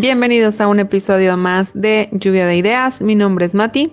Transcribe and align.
Bienvenidos 0.00 0.62
a 0.62 0.68
un 0.68 0.80
episodio 0.80 1.36
más 1.36 1.72
de 1.74 2.08
Lluvia 2.12 2.46
de 2.46 2.56
Ideas. 2.56 3.02
Mi 3.02 3.14
nombre 3.14 3.44
es 3.44 3.54
Mati. 3.54 3.92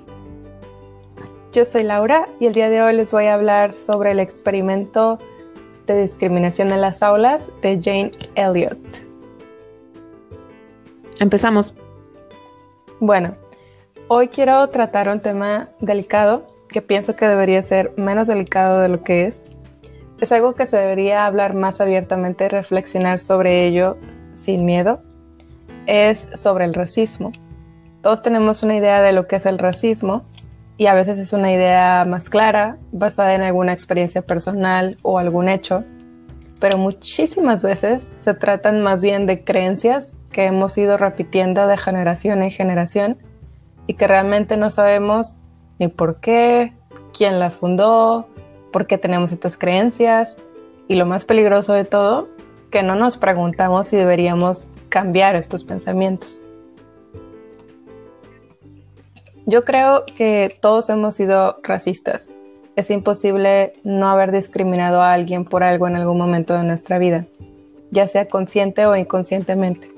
Yo 1.52 1.66
soy 1.66 1.84
Laura 1.84 2.30
y 2.40 2.46
el 2.46 2.54
día 2.54 2.70
de 2.70 2.82
hoy 2.82 2.96
les 2.96 3.12
voy 3.12 3.26
a 3.26 3.34
hablar 3.34 3.74
sobre 3.74 4.12
el 4.12 4.22
experimento 4.22 5.20
de 5.86 6.02
discriminación 6.02 6.72
en 6.72 6.80
las 6.80 7.04
aulas 7.04 7.52
de 7.62 7.78
Jane 7.84 8.14
Elliott. 8.36 8.80
Empezamos. 11.20 11.74
Bueno, 13.02 13.36
hoy 14.08 14.30
quiero 14.30 14.66
tratar 14.70 15.10
un 15.10 15.20
tema 15.20 15.68
delicado 15.82 16.48
que 16.70 16.82
pienso 16.82 17.18
que 17.18 17.28
debería 17.28 17.62
ser 17.64 17.92
menos 17.98 18.28
delicado 18.28 18.80
de 18.80 18.88
lo 18.88 19.04
que 19.04 19.26
es. 19.26 19.44
Es 20.22 20.32
algo 20.32 20.56
que 20.56 20.68
se 20.68 20.78
debería 20.78 21.26
hablar 21.26 21.54
más 21.54 21.82
abiertamente 21.82 22.46
y 22.46 22.48
reflexionar 22.48 23.20
sobre 23.20 23.66
ello 23.66 23.98
sin 24.32 24.64
miedo. 24.64 25.04
Es 25.88 26.28
sobre 26.36 26.66
el 26.66 26.76
racismo. 26.76 27.32
Todos 28.04 28.22
tenemos 28.22 28.62
una 28.62 28.76
idea 28.78 29.02
de 29.02 29.14
lo 29.14 29.28
que 29.28 29.38
es 29.38 29.46
el 29.48 29.58
racismo 29.58 30.24
y 30.78 30.86
a 30.86 30.94
veces 30.94 31.18
es 31.18 31.34
una 31.34 31.52
idea 31.52 32.06
más 32.08 32.30
clara, 32.30 32.78
basada 32.92 33.34
en 33.34 33.42
alguna 33.42 33.74
experiencia 33.74 34.22
personal 34.22 34.98
o 35.02 35.18
algún 35.18 35.50
hecho, 35.50 35.84
pero 36.62 36.78
muchísimas 36.78 37.64
veces 37.64 38.08
se 38.18 38.34
tratan 38.34 38.82
más 38.82 39.02
bien 39.02 39.26
de 39.26 39.44
creencias 39.44 40.16
que 40.32 40.46
hemos 40.46 40.78
ido 40.78 40.98
repitiendo 40.98 41.66
de 41.68 41.78
generación 41.78 42.44
en 42.44 42.52
generación 42.52 43.18
y 43.88 43.96
que 43.96 44.08
realmente 44.08 44.58
no 44.58 44.70
sabemos 44.70 45.38
ni 45.80 45.88
por 45.88 46.20
qué, 46.20 46.74
quién 47.18 47.40
las 47.40 47.56
fundó, 47.56 48.28
por 48.72 48.86
qué 48.86 48.98
tenemos 48.98 49.32
estas 49.32 49.58
creencias 49.58 50.36
y 50.88 50.96
lo 50.96 51.06
más 51.06 51.26
peligroso 51.26 51.74
de 51.74 51.86
todo, 51.86 52.28
que 52.70 52.84
no 52.84 52.96
nos 52.96 53.18
preguntamos 53.18 53.88
si 53.88 53.96
deberíamos 53.96 54.68
cambiar 54.90 55.36
estos 55.36 55.64
pensamientos. 55.64 56.42
Yo 59.46 59.64
creo 59.64 60.04
que 60.06 60.58
todos 60.62 60.90
hemos 60.90 61.16
sido 61.16 61.60
racistas. 61.64 62.28
Es 62.76 62.90
imposible 62.92 63.74
no 63.84 64.10
haber 64.10 64.32
discriminado 64.32 65.02
a 65.02 65.14
alguien 65.14 65.46
por 65.46 65.64
algo 65.64 65.88
en 65.88 65.96
algún 65.96 66.18
momento 66.18 66.54
de 66.54 66.64
nuestra 66.64 67.00
vida, 67.00 67.26
ya 67.90 68.08
sea 68.08 68.28
consciente 68.28 68.86
o 68.86 68.96
inconscientemente. 68.96 69.90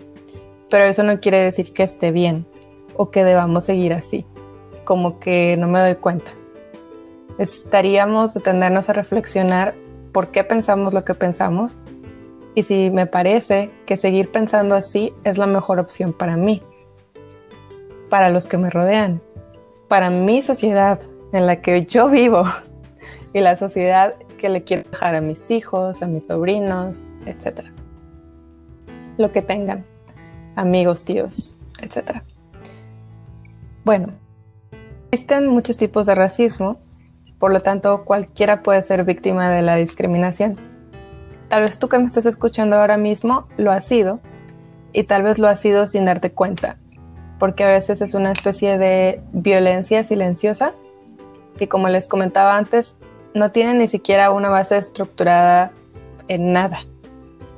Pero 0.69 0.85
eso 0.85 1.01
no 1.03 1.19
quiere 1.19 1.39
decir 1.39 1.73
que 1.73 1.83
esté 1.83 2.11
bien 2.11 2.45
o 2.95 3.09
que 3.09 3.23
debamos 3.23 3.65
seguir 3.65 3.91
así, 3.91 4.25
como 4.83 5.19
que 5.19 5.57
no 5.57 5.67
me 5.67 5.79
doy 5.79 5.95
cuenta. 5.95 6.31
Estaríamos 7.39 8.35
detenernos 8.35 8.87
a 8.89 8.93
reflexionar 8.93 9.73
por 10.11 10.27
qué 10.27 10.43
pensamos 10.43 10.93
lo 10.93 11.03
que 11.03 11.15
pensamos 11.15 11.75
y 12.55 12.63
si 12.63 12.89
me 12.89 13.05
parece 13.05 13.71
que 13.85 13.97
seguir 13.97 14.31
pensando 14.31 14.75
así 14.75 15.13
es 15.23 15.37
la 15.37 15.47
mejor 15.47 15.79
opción 15.79 16.13
para 16.13 16.35
mí, 16.35 16.61
para 18.09 18.29
los 18.29 18.47
que 18.47 18.57
me 18.57 18.69
rodean, 18.69 19.21
para 19.87 20.09
mi 20.09 20.41
sociedad 20.41 20.99
en 21.31 21.45
la 21.45 21.61
que 21.61 21.85
yo 21.85 22.09
vivo 22.09 22.45
y 23.33 23.39
la 23.39 23.57
sociedad 23.57 24.15
que 24.37 24.49
le 24.49 24.63
quiero 24.63 24.89
dejar 24.89 25.15
a 25.15 25.21
mis 25.21 25.51
hijos, 25.51 26.01
a 26.01 26.07
mis 26.07 26.27
sobrinos, 26.27 27.01
etc. 27.25 27.65
Lo 29.17 29.29
que 29.29 29.41
tengan, 29.41 29.85
amigos, 30.55 31.05
tíos, 31.05 31.55
etc. 31.81 32.21
Bueno, 33.83 34.13
existen 35.11 35.47
muchos 35.47 35.77
tipos 35.77 36.05
de 36.05 36.15
racismo, 36.15 36.79
por 37.37 37.51
lo 37.51 37.59
tanto 37.59 38.05
cualquiera 38.05 38.63
puede 38.63 38.81
ser 38.81 39.03
víctima 39.03 39.49
de 39.49 39.61
la 39.61 39.75
discriminación. 39.75 40.68
Tal 41.49 41.63
vez 41.63 41.79
tú 41.79 41.89
que 41.89 41.97
me 41.97 42.05
estás 42.05 42.25
escuchando 42.25 42.77
ahora 42.77 42.97
mismo 42.97 43.47
lo 43.57 43.71
has 43.71 43.85
sido 43.85 44.19
y 44.93 45.03
tal 45.03 45.23
vez 45.23 45.39
lo 45.39 45.47
has 45.47 45.59
sido 45.59 45.87
sin 45.87 46.05
darte 46.05 46.31
cuenta, 46.31 46.77
porque 47.39 47.63
a 47.63 47.67
veces 47.67 48.01
es 48.01 48.13
una 48.13 48.31
especie 48.31 48.77
de 48.77 49.21
violencia 49.33 50.03
silenciosa 50.03 50.73
que 51.57 51.67
como 51.67 51.89
les 51.89 52.07
comentaba 52.07 52.55
antes, 52.55 52.95
no 53.33 53.51
tiene 53.51 53.73
ni 53.73 53.87
siquiera 53.87 54.31
una 54.31 54.49
base 54.49 54.77
estructurada 54.77 55.71
en 56.27 56.53
nada, 56.53 56.79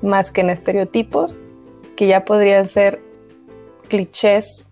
más 0.02 0.32
que 0.32 0.42
en 0.42 0.50
estereotipos 0.50 1.40
que 1.96 2.08
ya 2.08 2.26
podrían 2.26 2.68
ser 2.68 3.02
clichés 3.90 4.68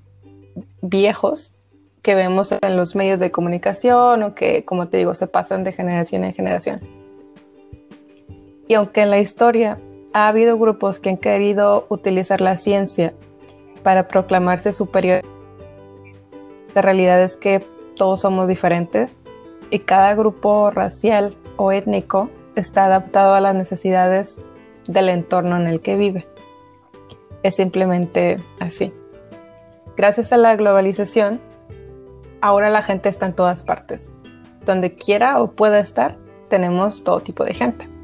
viejos 0.82 1.54
que 2.02 2.16
vemos 2.16 2.54
en 2.62 2.78
los 2.78 2.96
medios 2.96 3.20
de 3.20 3.32
comunicación 3.32 4.24
o 4.24 4.34
que, 4.34 4.64
como 4.66 4.88
te 4.88 4.98
digo, 4.98 5.14
se 5.14 5.28
pasan 5.28 5.64
de 5.64 5.74
generación 5.74 6.24
en 6.24 6.34
generación. 6.34 6.99
Y 8.70 8.76
aunque 8.76 9.02
en 9.02 9.10
la 9.10 9.20
historia 9.20 9.80
ha 10.14 10.28
habido 10.28 10.58
grupos 10.58 11.00
que 11.00 11.10
han 11.10 11.18
querido 11.18 11.88
utilizar 11.90 12.40
la 12.40 12.56
ciencia 12.56 13.16
para 13.82 14.08
proclamarse 14.08 14.74
superior, 14.74 15.24
la 16.76 16.84
realidad 16.84 17.20
es 17.24 17.36
que 17.36 17.66
todos 17.96 18.22
somos 18.22 18.48
diferentes 18.48 19.18
y 19.72 19.80
cada 19.80 20.14
grupo 20.14 20.70
racial 20.70 21.36
o 21.58 21.72
étnico 21.72 22.30
está 22.56 22.86
adaptado 22.86 23.34
a 23.34 23.42
las 23.42 23.56
necesidades 23.56 24.40
del 24.88 25.10
entorno 25.10 25.58
en 25.58 25.66
el 25.66 25.82
que 25.82 25.96
vive. 25.96 26.28
Es 27.42 27.56
simplemente 27.56 28.38
así. 28.60 28.94
Gracias 29.98 30.32
a 30.32 30.38
la 30.38 30.56
globalización, 30.56 31.42
ahora 32.40 32.70
la 32.70 32.84
gente 32.84 33.10
está 33.10 33.26
en 33.26 33.34
todas 33.34 33.64
partes. 33.64 34.14
Donde 34.64 34.94
quiera 34.94 35.42
o 35.42 35.54
pueda 35.54 35.80
estar, 35.80 36.18
tenemos 36.50 37.04
todo 37.04 37.22
tipo 37.22 37.44
de 37.44 37.56
gente. 37.56 37.99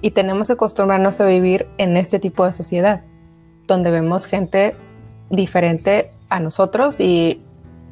Y 0.00 0.12
tenemos 0.12 0.46
que 0.46 0.54
acostumbrarnos 0.54 1.20
a 1.20 1.26
vivir 1.26 1.66
en 1.78 1.96
este 1.96 2.18
tipo 2.18 2.46
de 2.46 2.52
sociedad, 2.52 3.02
donde 3.66 3.90
vemos 3.90 4.26
gente 4.26 4.76
diferente 5.28 6.10
a 6.28 6.40
nosotros 6.40 7.00
y 7.00 7.42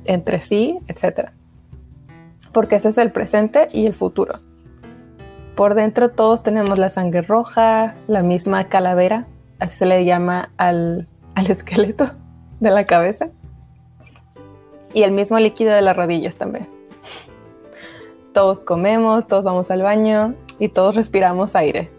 entre 0.05 0.41
sí, 0.41 0.79
etc. 0.89 1.31
Porque 2.53 2.77
ese 2.77 2.91
es 2.91 2.99
el 2.99 3.13
presente 3.13 3.69
y 3.73 3.87
el 3.87 3.95
futuro. 3.95 4.39
Por 5.55 5.75
dentro 5.75 6.11
todos 6.11 6.43
tenemos 6.43 6.79
la 6.79 6.91
sangre 6.91 7.23
roja, 7.23 7.97
la 8.07 8.23
misma 8.23 8.69
calavera, 8.69 9.27
así 9.59 9.79
se 9.79 9.87
le 9.87 10.05
llama 10.05 10.51
al, 10.57 11.09
al 11.35 11.51
esqueleto 11.51 12.13
de 12.61 12.71
la 12.71 12.87
cabeza 12.87 13.31
y 14.95 15.03
el 15.03 15.13
mismo 15.13 15.39
líquido 15.39 15.75
de 15.75 15.83
las 15.83 15.97
rodillas 15.97 16.37
también. 16.37 16.69
Todos 18.33 18.61
comemos, 18.61 19.27
todos 19.27 19.45
vamos 19.45 19.71
al 19.71 19.83
baño 19.83 20.35
y 20.59 20.69
todos 20.69 20.95
respiramos 20.95 21.57
aire. 21.57 21.91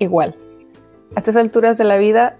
Igual. 0.00 0.34
A 1.14 1.20
estas 1.20 1.36
alturas 1.36 1.78
de 1.78 1.84
la 1.84 1.98
vida, 1.98 2.38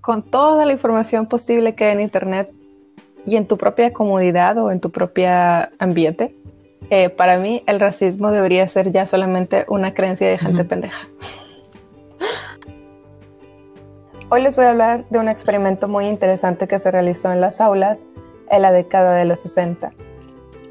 con 0.00 0.22
toda 0.22 0.64
la 0.66 0.72
información 0.72 1.26
posible 1.26 1.74
que 1.74 1.86
hay 1.86 1.92
en 1.94 2.00
Internet 2.00 2.52
y 3.26 3.36
en 3.36 3.46
tu 3.46 3.56
propia 3.56 3.92
comodidad 3.92 4.58
o 4.58 4.70
en 4.70 4.78
tu 4.78 4.90
propio 4.90 5.28
ambiente, 5.78 6.36
eh, 6.90 7.08
para 7.08 7.38
mí 7.38 7.62
el 7.66 7.80
racismo 7.80 8.30
debería 8.30 8.68
ser 8.68 8.92
ya 8.92 9.06
solamente 9.06 9.64
una 9.68 9.94
creencia 9.94 10.28
de 10.28 10.36
gente 10.36 10.64
pendeja. 10.64 11.08
Hoy 14.28 14.42
les 14.42 14.54
voy 14.56 14.66
a 14.66 14.70
hablar 14.70 15.06
de 15.08 15.18
un 15.18 15.28
experimento 15.28 15.88
muy 15.88 16.06
interesante 16.06 16.68
que 16.68 16.78
se 16.78 16.90
realizó 16.90 17.32
en 17.32 17.40
las 17.40 17.60
aulas 17.60 18.00
en 18.50 18.62
la 18.62 18.72
década 18.72 19.14
de 19.14 19.24
los 19.24 19.40
60. 19.40 19.92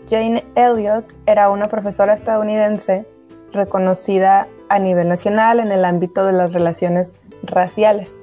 Jane 0.07 0.43
Elliott 0.55 1.05
era 1.25 1.49
una 1.49 1.67
profesora 1.67 2.13
estadounidense 2.13 3.07
reconocida 3.53 4.47
a 4.71 4.79
nivel 4.79 5.09
nacional 5.09 5.59
en 5.59 5.69
el 5.73 5.83
ámbito 5.83 6.25
de 6.25 6.31
las 6.31 6.53
relaciones 6.53 7.13
raciales. 7.43 8.21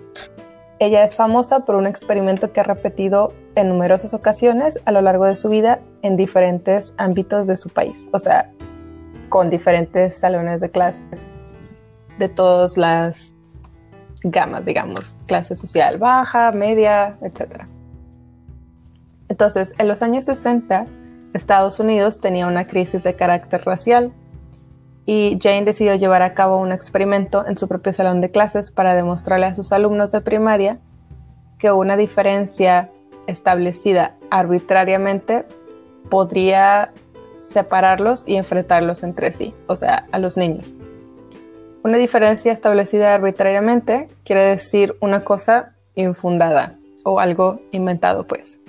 Ella 0.78 1.04
es 1.04 1.14
famosa 1.14 1.66
por 1.66 1.74
un 1.74 1.86
experimento 1.86 2.52
que 2.52 2.60
ha 2.60 2.62
repetido 2.62 3.34
en 3.54 3.68
numerosas 3.68 4.14
ocasiones 4.14 4.80
a 4.86 4.92
lo 4.92 5.02
largo 5.02 5.26
de 5.26 5.36
su 5.36 5.50
vida 5.50 5.80
en 6.00 6.16
diferentes 6.16 6.94
ámbitos 6.96 7.48
de 7.48 7.58
su 7.58 7.68
país, 7.68 8.08
o 8.12 8.18
sea, 8.18 8.50
con 9.28 9.50
diferentes 9.50 10.16
salones 10.16 10.62
de 10.62 10.70
clases 10.70 11.34
de 12.18 12.30
todas 12.30 12.78
las 12.78 13.34
gamas, 14.22 14.64
digamos, 14.64 15.16
clase 15.26 15.54
social 15.54 15.98
baja, 15.98 16.50
media, 16.52 17.18
etc. 17.20 17.64
Entonces, 19.28 19.74
en 19.76 19.86
los 19.86 20.00
años 20.00 20.24
60, 20.24 20.86
Estados 21.34 21.78
Unidos 21.78 22.22
tenía 22.22 22.46
una 22.46 22.66
crisis 22.66 23.02
de 23.02 23.14
carácter 23.16 23.66
racial 23.66 24.14
y 25.10 25.38
Jane 25.40 25.64
decidió 25.64 25.94
llevar 25.94 26.20
a 26.20 26.34
cabo 26.34 26.58
un 26.58 26.70
experimento 26.70 27.46
en 27.46 27.56
su 27.56 27.66
propio 27.66 27.94
salón 27.94 28.20
de 28.20 28.30
clases 28.30 28.70
para 28.70 28.94
demostrarle 28.94 29.46
a 29.46 29.54
sus 29.54 29.72
alumnos 29.72 30.12
de 30.12 30.20
primaria 30.20 30.80
que 31.58 31.72
una 31.72 31.96
diferencia 31.96 32.90
establecida 33.26 34.16
arbitrariamente 34.28 35.46
podría 36.10 36.92
separarlos 37.40 38.28
y 38.28 38.36
enfrentarlos 38.36 39.02
entre 39.02 39.32
sí, 39.32 39.54
o 39.66 39.76
sea, 39.76 40.04
a 40.12 40.18
los 40.18 40.36
niños. 40.36 40.76
Una 41.82 41.96
diferencia 41.96 42.52
establecida 42.52 43.14
arbitrariamente 43.14 44.08
quiere 44.26 44.44
decir 44.44 44.94
una 45.00 45.24
cosa 45.24 45.74
infundada 45.94 46.74
o 47.02 47.18
algo 47.18 47.62
inventado, 47.70 48.26
pues. 48.26 48.60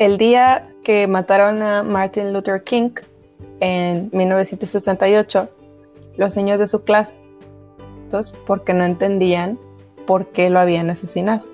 El 0.00 0.18
día 0.18 0.66
que 0.82 1.06
mataron 1.06 1.62
a 1.62 1.84
Martin 1.84 2.32
Luther 2.32 2.64
King 2.64 2.90
en 3.60 4.10
1968, 4.12 5.48
los 6.16 6.36
niños 6.36 6.58
de 6.58 6.66
su 6.66 6.82
clase, 6.82 7.14
porque 8.46 8.74
no 8.74 8.84
entendían 8.84 9.58
por 10.06 10.26
qué 10.26 10.50
lo 10.50 10.58
habían 10.58 10.90
asesinado. 10.90 11.44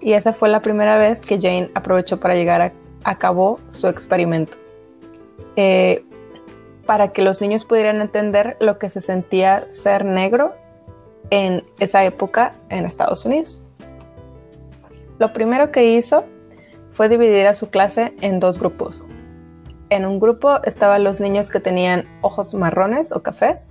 Y 0.00 0.12
esa 0.12 0.32
fue 0.32 0.48
la 0.48 0.60
primera 0.60 0.98
vez 0.98 1.22
que 1.22 1.40
Jane 1.40 1.70
aprovechó 1.74 2.18
para 2.18 2.34
llegar 2.34 2.60
a, 2.60 2.72
a 3.04 3.18
cabo 3.18 3.60
su 3.70 3.88
experimento. 3.88 4.56
Eh, 5.56 6.04
para 6.86 7.08
que 7.08 7.22
los 7.22 7.40
niños 7.40 7.64
pudieran 7.64 8.00
entender 8.00 8.56
lo 8.60 8.78
que 8.78 8.88
se 8.88 9.00
sentía 9.00 9.66
ser 9.72 10.04
negro 10.04 10.54
en 11.30 11.64
esa 11.80 12.04
época 12.04 12.54
en 12.68 12.84
Estados 12.84 13.24
Unidos. 13.24 13.64
Lo 15.18 15.32
primero 15.32 15.72
que 15.72 15.96
hizo 15.96 16.24
fue 16.90 17.08
dividir 17.08 17.46
a 17.46 17.54
su 17.54 17.70
clase 17.70 18.14
en 18.20 18.38
dos 18.38 18.58
grupos. 18.58 19.04
En 19.88 20.04
un 20.06 20.18
grupo 20.18 20.62
estaban 20.64 21.04
los 21.04 21.20
niños 21.20 21.50
que 21.50 21.60
tenían 21.60 22.04
ojos 22.22 22.54
marrones 22.54 23.12
o 23.12 23.22
cafés 23.22 23.68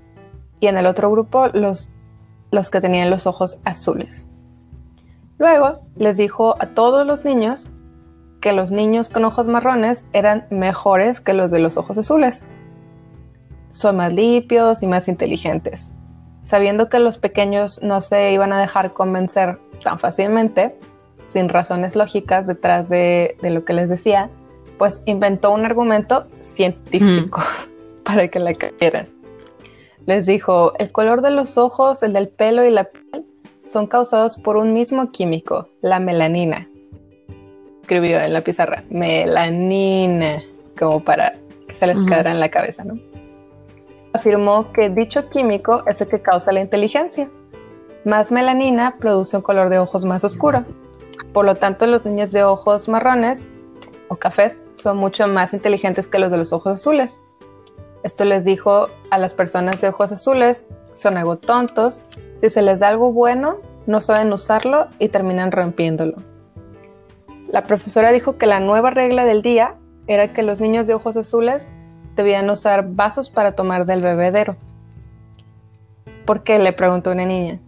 y 0.60 0.68
en 0.68 0.78
el 0.78 0.86
otro 0.86 1.12
grupo 1.12 1.48
los, 1.48 1.90
los 2.52 2.70
que 2.70 2.82
tenían 2.82 3.10
los 3.10 3.28
ojos 3.28 3.60
azules. 3.66 4.28
Luego 5.38 5.82
les 5.96 6.18
dijo 6.18 6.56
a 6.60 6.68
todos 6.68 7.06
los 7.06 7.26
niños 7.26 7.70
que 8.40 8.54
los 8.54 8.72
niños 8.72 9.10
con 9.10 9.26
ojos 9.26 9.48
marrones 9.48 10.06
eran 10.14 10.46
mejores 10.50 11.20
que 11.20 11.34
los 11.34 11.52
de 11.52 11.60
los 11.60 11.78
ojos 11.78 11.98
azules. 11.98 12.44
Son 13.72 13.98
más 13.98 14.14
limpios 14.14 14.84
y 14.84 14.88
más 14.88 15.08
inteligentes. 15.08 15.92
Sabiendo 16.44 16.88
que 16.88 17.00
los 17.00 17.18
pequeños 17.18 17.82
no 17.82 18.02
se 18.02 18.32
iban 18.32 18.54
a 18.54 18.62
dejar 18.62 18.94
convencer 18.94 19.60
tan 19.84 20.00
fácilmente, 20.00 20.78
sin 21.28 21.50
razones 21.50 21.96
lógicas 21.96 22.48
detrás 22.48 22.88
de, 22.88 23.36
lo 23.42 23.66
que 23.66 23.74
les 23.74 23.90
decía, 23.90 24.30
pues 24.78 25.02
inventó 25.06 25.52
un 25.52 25.66
argumento 25.66 26.28
científico 26.40 27.42
para 28.04 28.28
que 28.28 28.40
la 28.40 28.54
cayeran. 28.54 29.08
Les 30.06 30.26
dijo, 30.26 30.74
el 30.78 30.92
color 30.92 31.22
de 31.22 31.32
los 31.32 31.58
ojos, 31.58 32.04
el 32.04 32.14
del 32.14 32.28
pelo 32.28 32.66
y 32.66 32.72
la 32.72 32.86
piel 32.86 33.26
son 33.66 33.88
causados 33.88 34.38
por 34.38 34.58
un 34.58 34.74
mismo 34.74 35.12
químico, 35.12 35.70
la 35.82 36.00
melanina. 36.00 36.70
Escribió 37.82 38.20
en 38.20 38.34
la 38.34 38.42
pizarra, 38.42 38.84
melanina, 38.90 40.44
como 40.78 41.04
para 41.04 41.34
que 41.68 41.76
se 41.76 41.88
les 41.88 42.04
quedara 42.04 42.32
en 42.32 42.40
la 42.40 42.50
cabeza, 42.50 42.84
¿no? 42.84 43.00
Afirmó 44.14 44.72
que 44.72 44.90
dicho 44.90 45.30
químico 45.30 45.84
es 45.88 46.00
el 46.02 46.08
que 46.08 46.22
causa 46.22 46.52
la 46.52 46.62
inteligencia. 46.62 47.30
Más 48.06 48.32
melanina 48.32 48.96
produce 49.00 49.36
un 49.36 49.44
color 49.44 49.70
de 49.70 49.80
ojos 49.80 50.06
más 50.06 50.24
oscuro, 50.24 50.64
por 51.34 51.46
lo 51.46 51.56
tanto, 51.56 51.86
los 51.86 52.06
niños 52.06 52.32
de 52.32 52.44
ojos 52.44 52.88
marrones 52.88 53.48
o 54.08 54.16
cafés 54.16 54.60
son 54.74 54.98
mucho 54.98 55.28
más 55.28 55.54
inteligentes 55.54 56.08
que 56.08 56.20
los 56.20 56.32
de 56.32 56.38
los 56.38 56.54
ojos 56.54 56.74
azules. 56.74 57.20
Esto 58.04 58.26
les 58.26 58.46
dijo 58.46 58.90
a 59.10 59.18
las 59.18 59.34
personas 59.34 59.82
de 59.82 59.90
ojos 59.90 60.12
azules, 60.12 60.64
son 60.94 61.18
algo 61.18 61.38
tontos, 61.38 62.04
si 62.42 62.50
se 62.50 62.62
les 62.62 62.80
da 62.80 62.90
algo 62.90 63.12
bueno, 63.12 63.58
no 63.88 64.02
saben 64.02 64.32
usarlo 64.32 64.88
y 65.00 65.10
terminan 65.10 65.52
rompiéndolo. 65.52 66.18
La 67.48 67.64
profesora 67.64 68.12
dijo 68.12 68.38
que 68.38 68.48
la 68.48 68.60
nueva 68.60 68.92
regla 68.92 69.26
del 69.26 69.42
día 69.42 69.76
era 70.08 70.34
que 70.34 70.44
los 70.44 70.62
niños 70.62 70.88
de 70.88 70.94
ojos 70.94 71.18
azules 71.18 71.68
debían 72.16 72.50
usar 72.50 72.88
vasos 72.90 73.30
para 73.30 73.54
tomar 73.54 73.86
del 73.86 74.02
bebedero. 74.02 74.56
¿Por 76.26 76.44
qué? 76.44 76.60
le 76.60 76.74
preguntó 76.74 77.12
una 77.12 77.26
niña. 77.26 77.60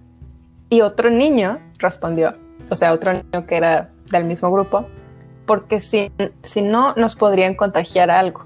Y 0.70 0.82
otro 0.82 1.10
niño 1.10 1.60
respondió, 1.78 2.34
o 2.70 2.76
sea, 2.76 2.94
otro 2.94 3.14
niño 3.14 3.46
que 3.46 3.56
era 3.56 3.92
del 4.10 4.26
mismo 4.26 4.52
grupo, 4.52 4.88
porque 5.48 5.80
si, 5.80 6.12
si 6.44 6.62
no 6.62 6.94
nos 6.96 7.16
podrían 7.16 7.56
contagiar 7.56 8.12
algo. 8.12 8.46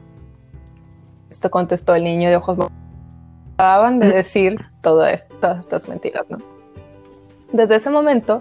Esto 1.30 1.51
contestó 1.51 1.95
el 1.95 2.06
niño 2.06 2.30
de 2.30 2.38
ojos 2.38 2.57
Acababan 3.56 4.00
de 4.00 4.09
decir 4.09 4.65
todas 4.81 5.25
estas 5.59 5.88
mentiras, 5.89 6.24
¿no? 6.30 6.38
Desde 7.51 7.75
ese 7.75 7.89
momento, 7.89 8.39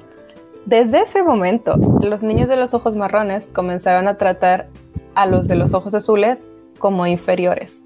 desde 0.67 1.01
ese 1.03 1.23
momento, 1.23 1.77
los 2.01 2.23
niños 2.23 2.49
de 2.49 2.57
los 2.57 2.75
ojos 2.75 2.95
marrones 2.95 3.51
comenzaron 3.53 4.09
a 4.09 4.17
tratar 4.17 4.69
a 5.15 5.27
los 5.27 5.49
de 5.49 5.57
los 5.57 5.75
ojos 5.75 5.95
azules 5.95 6.43
como 6.79 7.07
inferiores. 7.07 7.83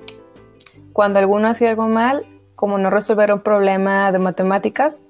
Cuando 0.93 1.19
alguno 1.19 1.49
hacía 1.49 1.71
algo 1.71 1.89
mal, 1.89 2.25
como 2.55 2.79
no 2.79 2.91
resolver 2.91 3.33
un 3.33 3.41
problema 3.41 4.13
de 4.13 4.19
matemáticas, 4.19 5.03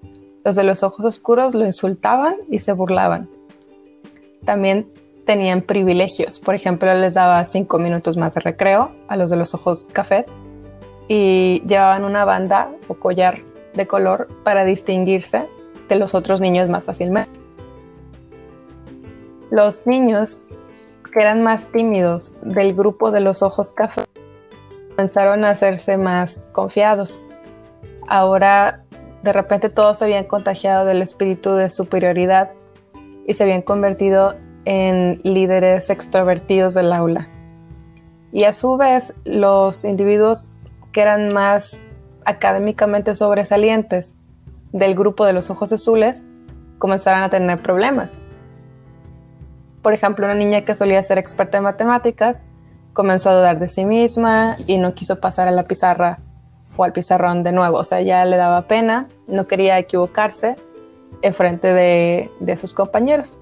los 0.45 0.57
de 0.57 0.65
los 0.65 0.83
ojos 0.83 1.05
oscuros 1.05 1.55
lo 1.55 1.67
insultaban 1.67 2.37
y 2.49 2.61
se 2.61 2.73
burlaban. 2.73 3.29
También 4.45 4.89
tenían 5.25 5.62
privilegios. 5.62 6.38
Por 6.38 6.55
ejemplo, 6.55 6.93
les 6.94 7.15
daba 7.15 7.44
cinco 7.47 7.79
minutos 7.79 8.17
más 8.17 8.35
de 8.35 8.41
recreo 8.41 8.93
a 9.09 9.17
los 9.17 9.31
de 9.31 9.37
los 9.37 9.55
ojos 9.55 9.88
cafés 9.93 10.31
y 11.09 11.62
llevaban 11.67 12.05
una 12.05 12.25
banda 12.25 12.71
o 12.88 12.94
collar 12.94 13.41
de 13.75 13.87
color 13.87 14.29
para 14.44 14.65
distinguirse 14.65 15.49
de 15.88 15.97
los 15.97 16.15
otros 16.15 16.41
niños 16.41 16.69
más 16.69 16.85
fácilmente. 16.85 17.41
Los 19.50 19.87
niños 19.87 20.44
que 21.12 21.21
eran 21.21 21.43
más 21.43 21.69
tímidos 21.69 22.32
del 22.43 22.75
grupo 22.75 23.11
de 23.11 23.20
los 23.20 23.43
ojos 23.43 23.70
cafés 23.73 24.05
comenzaron 24.91 25.44
a 25.44 25.50
hacerse 25.50 25.97
más 25.97 26.47
confiados. 26.53 27.20
Ahora 28.09 28.85
de 29.23 29.32
repente 29.32 29.70
todos 29.70 29.99
se 29.99 30.05
habían 30.05 30.25
contagiado 30.25 30.85
del 30.85 31.03
espíritu 31.03 31.55
de 31.55 31.70
superioridad 31.70 32.53
y 33.27 33.35
se 33.35 33.43
habían 33.43 33.62
convertido 33.62 34.35
en 34.65 35.21
líderes 35.23 35.91
extrovertidos 35.91 36.75
del 36.75 36.93
aula. 36.93 37.29
Y 38.33 38.45
a 38.45 38.53
su 38.53 38.77
vez, 38.77 39.15
los 39.25 39.85
individuos 39.85 40.49
que 40.93 41.03
eran 41.03 41.33
más 41.33 41.81
académicamente 42.25 43.15
sobresalientes 43.15 44.13
del 44.73 44.95
grupo 44.95 45.25
de 45.25 45.33
los 45.33 45.51
ojos 45.51 45.73
azules 45.73 46.25
comenzaron 46.79 47.23
a 47.23 47.31
tener 47.31 47.63
problemas. 47.63 48.19
Por 49.83 49.93
ejemplo, 49.93 50.25
una 50.25 50.35
niña 50.35 50.63
que 50.63 50.75
solía 50.75 51.03
ser 51.03 51.19
experta 51.19 51.59
en 51.59 51.65
matemáticas 51.65 52.39
comenzó 52.93 53.31
a 53.31 53.35
dudar 53.35 53.59
de 53.59 53.69
sí 53.69 53.85
misma 53.85 54.57
y 54.67 54.79
no 54.79 54.95
quiso 54.95 55.21
pasar 55.21 55.47
a 55.47 55.51
la 55.51 55.65
pizarra 55.65 56.19
o 56.77 56.85
al 56.85 56.93
pizarrón 56.93 57.43
de 57.43 57.53
nuevo. 57.53 57.79
O 57.79 57.85
sea, 57.85 58.01
ya 58.01 58.25
le 58.25 58.37
daba 58.37 58.63
pena, 58.63 59.09
no 59.27 59.47
quería 59.47 59.79
equivocarse 59.79 60.57
en 61.23 61.35
frente 61.35 61.73
de, 61.73 62.31
de 62.41 62.57
sus 62.57 62.75
compañeros. 62.75 63.39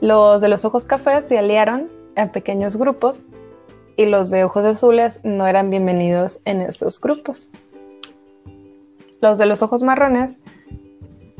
Los 0.00 0.40
de 0.40 0.48
los 0.48 0.64
ojos 0.64 0.86
cafés 0.86 1.26
se 1.26 1.38
aliaron 1.38 1.90
en 2.16 2.30
pequeños 2.30 2.76
grupos 2.76 3.26
y 3.96 4.06
los 4.06 4.30
de 4.30 4.44
ojos 4.44 4.64
azules 4.64 5.20
no 5.24 5.46
eran 5.46 5.68
bienvenidos 5.68 6.40
en 6.46 6.62
esos 6.62 6.98
grupos. 6.98 7.50
Los 9.20 9.38
de 9.38 9.44
los 9.44 9.60
ojos 9.60 9.82
marrones 9.82 10.38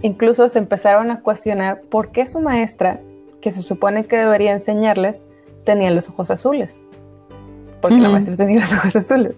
incluso 0.02 0.46
se 0.50 0.58
empezaron 0.58 1.10
a 1.10 1.20
cuestionar 1.20 1.80
por 1.82 2.10
qué 2.10 2.26
su 2.26 2.40
maestra, 2.40 3.00
que 3.40 3.50
se 3.50 3.62
supone 3.62 4.04
que 4.04 4.18
debería 4.18 4.52
enseñarles, 4.52 5.22
tenía 5.64 5.90
los 5.90 6.10
ojos 6.10 6.30
azules. 6.30 6.82
Porque 7.80 7.96
la 7.96 8.10
maestra 8.10 8.36
tenía 8.36 8.60
los 8.60 8.72
ojos 8.74 8.94
azules. 8.94 9.36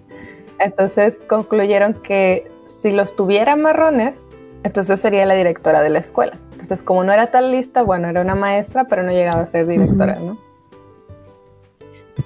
Entonces 0.59 1.19
concluyeron 1.29 1.95
que 1.95 2.51
si 2.83 2.91
los 2.91 3.15
tuviera 3.15 3.55
marrones, 3.55 4.27
entonces 4.65 5.01
sería 5.01 5.27
la 5.27 5.35
directora 5.35 5.81
de 5.81 5.91
la 5.91 6.01
escuela. 6.01 6.39
Entonces, 6.63 6.85
como 6.85 7.03
no 7.03 7.13
era 7.13 7.33
tan 7.33 7.51
lista, 7.51 7.83
bueno, 7.83 8.07
era 8.09 8.21
una 8.21 8.37
maestra, 8.37 8.85
pero 8.85 9.03
no 9.03 9.11
llegaba 9.11 9.43
a 9.43 9.47
ser 9.47 9.67
directora, 9.67 10.17
¿no? 10.21 10.39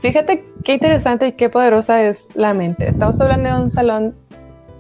Fíjate 0.01 0.45
qué 0.63 0.75
interesante 0.75 1.29
y 1.29 1.33
qué 1.33 1.49
poderosa 1.49 2.03
es 2.03 2.29
la 2.35 2.53
mente. 2.53 2.87
Estamos 2.87 3.19
hablando 3.23 3.49
de 3.49 3.63
un 3.63 3.71
salón 3.71 4.15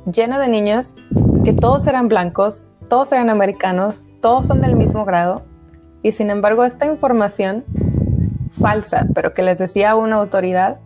lleno 0.04 0.38
de 0.38 0.48
niños 0.48 0.94
que 1.42 1.54
todos 1.54 1.86
eran 1.86 2.08
blancos, 2.08 2.66
todos 2.88 3.10
eran 3.12 3.30
americanos, 3.30 4.04
todos 4.20 4.46
son 4.46 4.60
del 4.60 4.76
mismo 4.76 5.06
grado, 5.06 5.42
y 6.02 6.12
sin 6.12 6.28
embargo 6.28 6.64
esta 6.64 6.84
información 6.84 7.64
falsa, 8.60 9.06
pero 9.14 9.32
que 9.32 9.42
les 9.42 9.58
decía 9.58 9.96
una 9.96 10.16
autoridad, 10.16 10.80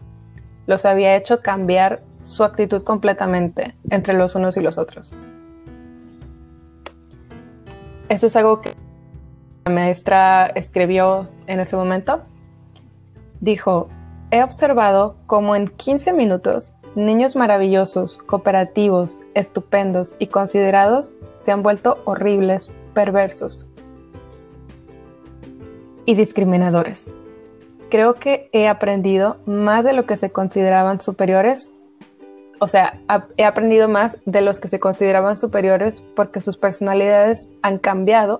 los 0.66 0.84
había 0.84 1.16
hecho 1.16 1.40
cambiar 1.40 2.02
su 2.22 2.44
actitud 2.44 2.84
completamente 2.84 3.74
entre 3.90 4.14
los 4.14 4.36
unos 4.36 4.56
y 4.56 4.60
los 4.60 4.78
otros. 4.78 5.12
Esto 8.10 8.26
es 8.26 8.34
algo 8.34 8.60
que 8.60 8.72
la 9.64 9.72
maestra 9.72 10.46
escribió 10.46 11.28
en 11.46 11.60
ese 11.60 11.76
momento. 11.76 12.22
Dijo, 13.40 13.88
he 14.32 14.42
observado 14.42 15.14
cómo 15.28 15.54
en 15.54 15.68
15 15.68 16.12
minutos 16.12 16.74
niños 16.96 17.36
maravillosos, 17.36 18.18
cooperativos, 18.18 19.20
estupendos 19.34 20.16
y 20.18 20.26
considerados 20.26 21.14
se 21.36 21.52
han 21.52 21.62
vuelto 21.62 21.98
horribles, 22.04 22.72
perversos 22.94 23.68
y 26.04 26.16
discriminadores. 26.16 27.12
Creo 27.90 28.14
que 28.14 28.50
he 28.52 28.66
aprendido 28.66 29.36
más 29.46 29.84
de 29.84 29.92
lo 29.92 30.06
que 30.06 30.16
se 30.16 30.32
consideraban 30.32 31.00
superiores 31.00 31.72
o 32.60 32.68
sea, 32.68 33.00
he 33.36 33.44
aprendido 33.44 33.88
más 33.88 34.18
de 34.26 34.42
los 34.42 34.60
que 34.60 34.68
se 34.68 34.78
consideraban 34.78 35.36
superiores 35.36 36.02
porque 36.14 36.40
sus 36.40 36.56
personalidades 36.56 37.48
han 37.62 37.78
cambiado 37.78 38.38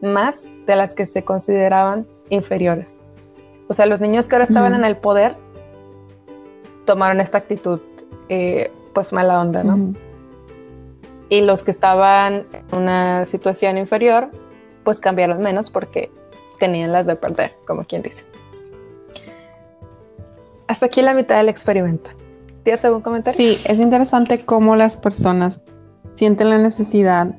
más 0.00 0.46
de 0.66 0.74
las 0.74 0.94
que 0.94 1.06
se 1.06 1.22
consideraban 1.22 2.06
inferiores. 2.30 2.98
O 3.68 3.74
sea, 3.74 3.86
los 3.86 4.00
niños 4.00 4.26
que 4.26 4.34
ahora 4.34 4.46
estaban 4.46 4.74
en 4.74 4.84
el 4.84 4.96
poder 4.96 5.36
tomaron 6.86 7.20
esta 7.20 7.38
actitud, 7.38 7.80
eh, 8.28 8.72
pues 8.94 9.12
mala 9.12 9.40
onda, 9.40 9.62
¿no? 9.62 9.94
y 11.32 11.40
los 11.40 11.62
que 11.62 11.70
estaban 11.70 12.44
en 12.52 12.78
una 12.78 13.24
situación 13.24 13.78
inferior, 13.78 14.28
pues 14.84 15.00
cambiaron 15.00 15.40
menos 15.40 15.70
porque 15.70 16.10
tenían 16.58 16.92
las 16.92 17.06
de 17.06 17.16
perder, 17.16 17.54
como 17.66 17.84
quien 17.84 18.02
dice. 18.02 18.24
Hasta 20.66 20.84
aquí 20.84 21.00
la 21.00 21.14
mitad 21.14 21.38
del 21.38 21.48
experimento. 21.48 22.10
¿Tienes 22.64 22.84
algún 22.84 23.02
comentario? 23.02 23.36
Sí, 23.36 23.58
es 23.64 23.80
interesante 23.80 24.44
cómo 24.44 24.76
las 24.76 24.96
personas 24.96 25.62
sienten 26.14 26.50
la 26.50 26.58
necesidad, 26.58 27.34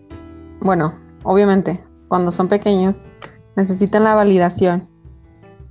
bueno, 0.60 0.94
obviamente, 1.24 1.84
cuando 2.08 2.32
son 2.32 2.48
pequeños, 2.48 3.03
necesitan 3.56 4.03
la 4.03 4.15
validación. 4.15 4.89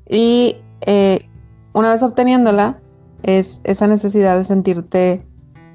Y 0.08 0.56
eh, 0.82 1.28
una 1.72 1.92
vez 1.92 2.02
obteniéndola, 2.02 2.78
es 3.22 3.60
esa 3.64 3.86
necesidad 3.86 4.36
de 4.36 4.44
sentirte 4.44 5.26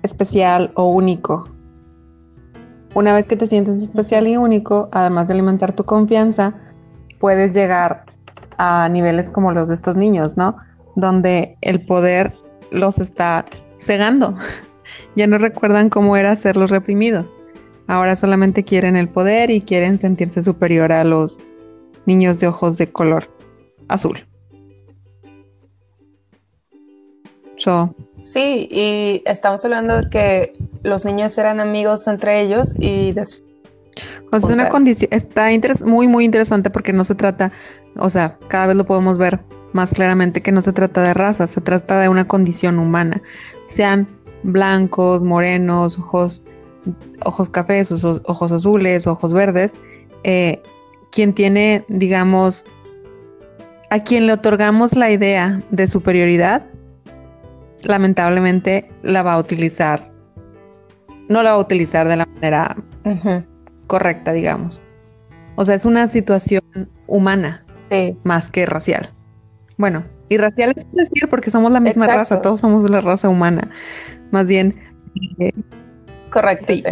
especial 0.04 0.72
o 0.76 0.90
único. 0.90 1.50
Una 2.94 3.14
vez 3.14 3.28
que 3.28 3.36
te 3.36 3.48
sientes 3.48 3.82
especial 3.82 4.28
y 4.28 4.38
único, 4.38 4.90
además 4.92 5.28
de 5.28 5.36
alimentar 5.36 5.74
tu 5.74 5.84
confianza, 5.84 6.56
puedes 7.20 7.56
llegar 7.56 8.06
a 8.58 8.90
niveles 8.90 9.32
como 9.32 9.52
los 9.52 9.68
de 9.68 9.76
estos 9.76 9.96
niños, 9.96 10.36
¿no? 10.36 10.58
Donde 10.96 11.58
el 11.62 11.86
poder 11.86 12.34
los 12.72 13.00
está 13.00 13.46
cegando. 13.80 14.36
ya 15.16 15.28
no 15.28 15.38
recuerdan 15.38 15.90
cómo 15.90 16.18
era 16.18 16.36
ser 16.36 16.58
los 16.58 16.72
reprimidos. 16.72 17.32
Ahora 17.88 18.16
solamente 18.16 18.64
quieren 18.64 18.96
el 18.96 19.08
poder 19.08 19.50
y 19.50 19.62
quieren 19.62 20.00
sentirse 20.00 20.44
superior 20.44 20.92
a 20.92 21.04
los 21.04 21.40
niños 22.06 22.40
de 22.40 22.48
ojos 22.48 22.78
de 22.78 22.92
color 22.92 23.30
azul. 23.88 24.28
Sí, 28.22 28.68
y 28.72 29.24
estamos 29.26 29.64
hablando 29.66 30.02
de 30.02 30.10
que 30.10 30.54
los 30.84 31.06
niños 31.06 31.38
eran 31.38 31.60
amigos 31.60 32.08
entre 32.08 32.42
ellos 32.42 32.74
y 32.78 33.14
después... 33.14 33.44
es 34.32 34.44
una 34.44 34.70
condición, 34.70 35.10
está 35.12 35.48
muy, 35.86 36.08
muy 36.08 36.26
interesante 36.26 36.70
porque 36.70 36.94
no 36.94 37.04
se 37.04 37.16
trata, 37.16 37.52
o 37.98 38.10
sea, 38.10 38.38
cada 38.48 38.68
vez 38.68 38.76
lo 38.76 38.86
podemos 38.86 39.18
ver 39.18 39.40
más 39.74 39.90
claramente 39.90 40.42
que 40.42 40.52
no 40.52 40.62
se 40.62 40.72
trata 40.72 41.02
de 41.02 41.14
raza, 41.14 41.48
se 41.48 41.62
trata 41.62 42.00
de 42.00 42.10
una 42.10 42.28
condición 42.28 42.80
humana. 42.80 43.22
Sean 43.68 44.08
blancos, 44.44 45.24
morenos, 45.24 46.00
ojos, 46.00 46.42
ojos 47.26 47.50
cafés, 47.50 47.92
ojos, 47.92 48.22
ojos 48.26 48.52
azules, 48.52 49.08
ojos 49.08 49.34
verdes, 49.34 49.74
eh, 50.24 50.62
quien 51.12 51.34
tiene, 51.34 51.86
digamos, 51.90 52.66
a 53.90 54.00
quien 54.00 54.28
le 54.28 54.34
otorgamos 54.34 54.96
la 54.96 55.12
idea 55.12 55.62
de 55.72 55.88
superioridad, 55.88 56.66
lamentablemente 57.84 58.90
la 59.04 59.24
va 59.24 59.34
a 59.34 59.40
utilizar, 59.40 60.12
no 61.30 61.44
la 61.44 61.52
va 61.52 61.58
a 61.58 61.62
utilizar 61.62 62.08
de 62.08 62.18
la 62.18 62.26
manera 62.26 62.76
correcta, 63.88 64.34
digamos. 64.34 64.84
O 65.56 65.66
sea, 65.66 65.76
es 65.76 65.86
una 65.86 66.08
situación 66.08 66.62
humana 67.08 67.66
más 68.24 68.50
que 68.50 68.66
racial. 68.66 69.12
Bueno, 69.78 70.04
y 70.30 70.38
racial 70.38 70.74
es 70.76 70.86
decir 70.92 71.30
porque 71.30 71.50
somos 71.50 71.72
la 71.72 71.80
misma 71.80 72.08
raza, 72.08 72.42
todos 72.42 72.60
somos 72.60 72.90
la 72.90 73.02
raza 73.02 73.30
humana. 73.30 73.70
Más 74.32 74.48
bien. 74.48 74.76
Eh, 75.40 75.54
Correcto. 76.30 76.66
Sí. 76.68 76.84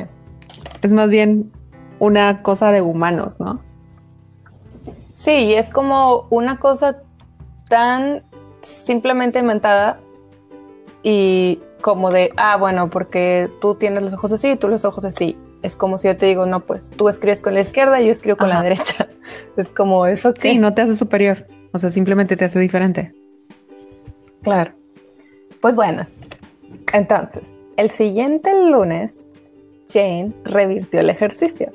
Es 0.82 0.94
más 0.94 1.10
bien 1.10 1.52
una 2.00 2.42
cosa 2.42 2.72
de 2.72 2.82
humanos, 2.82 3.40
¿no? 3.40 3.62
Sí, 5.16 5.32
y 5.32 5.54
es 5.54 5.70
como 5.70 6.28
una 6.30 6.60
cosa 6.60 7.02
tan 7.68 8.24
simplemente 8.62 9.40
inventada 9.40 10.00
y 11.04 11.60
como 11.82 12.12
de, 12.12 12.32
ah, 12.38 12.58
bueno, 12.58 12.90
porque 12.90 13.50
tú 13.62 13.76
tienes 13.76 14.04
los 14.04 14.14
ojos 14.14 14.34
así 14.34 14.52
y 14.52 14.56
tú 14.56 14.68
los 14.68 14.86
ojos 14.86 15.06
así. 15.06 15.38
Es 15.62 15.76
como 15.76 15.98
si 15.98 16.08
yo 16.08 16.18
te 16.18 16.26
digo, 16.26 16.46
no, 16.46 16.62
pues 16.62 16.92
tú 16.92 17.10
escribes 17.10 17.42
con 17.42 17.54
la 17.54 17.62
izquierda 17.62 18.00
y 18.02 18.06
yo 18.06 18.12
escribo 18.12 18.38
con 18.38 18.50
la 18.50 18.62
derecha. 18.62 19.08
Es 19.58 19.70
como 19.70 20.06
eso 20.06 20.34
que... 20.34 20.42
Sí, 20.42 20.58
no 20.58 20.74
te 20.74 20.82
hace 20.84 20.96
superior. 20.96 21.48
O 21.72 21.80
sea, 21.80 21.90
simplemente 21.90 22.38
te 22.38 22.46
hace 22.46 22.60
diferente. 22.60 23.14
Claro. 24.46 24.74
Pues 25.60 25.76
bueno, 25.76 26.06
entonces, 26.94 27.44
el 27.78 27.90
siguiente 27.90 28.54
lunes, 28.70 29.26
Jane 29.92 30.34
revirtió 30.44 31.00
el 31.00 31.10
ejercicio, 31.10 31.72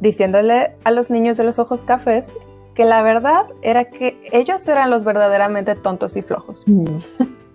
diciéndole 0.00 0.74
a 0.82 0.90
los 0.90 1.10
niños 1.10 1.36
de 1.36 1.44
los 1.44 1.58
ojos 1.58 1.84
cafés 1.84 2.32
que 2.74 2.86
la 2.86 3.02
verdad 3.02 3.44
era 3.60 3.84
que 3.84 4.18
ellos 4.32 4.66
eran 4.66 4.90
los 4.90 5.04
verdaderamente 5.04 5.74
tontos 5.74 6.16
y 6.16 6.22
flojos. 6.22 6.66
Mm. 6.66 6.96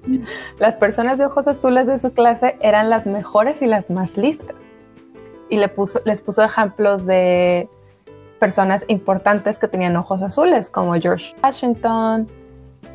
Las 0.59 0.75
personas 0.75 1.17
de 1.17 1.25
ojos 1.25 1.47
azules 1.47 1.87
de 1.87 1.97
su 1.97 2.13
clase 2.13 2.55
eran 2.61 2.91
las 2.91 3.07
mejores 3.07 3.63
y 3.63 3.65
las 3.65 3.89
más 3.89 4.15
listas. 4.15 4.55
Y 5.49 5.57
le 5.57 5.69
puso, 5.69 6.01
les 6.05 6.21
puso 6.21 6.43
ejemplos 6.43 7.07
de 7.07 7.67
personas 8.39 8.85
importantes 8.89 9.57
que 9.57 9.67
tenían 9.67 9.97
ojos 9.97 10.21
azules, 10.21 10.69
como 10.69 10.93
George 10.93 11.33
Washington, 11.43 12.27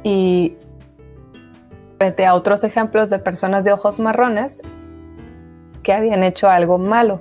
y 0.04 0.56
frente 2.02 2.26
a 2.26 2.34
otros 2.34 2.64
ejemplos 2.64 3.10
de 3.10 3.20
personas 3.20 3.62
de 3.62 3.72
ojos 3.72 4.00
marrones 4.00 4.58
que 5.84 5.92
habían 5.92 6.24
hecho 6.24 6.50
algo 6.50 6.76
malo. 6.76 7.20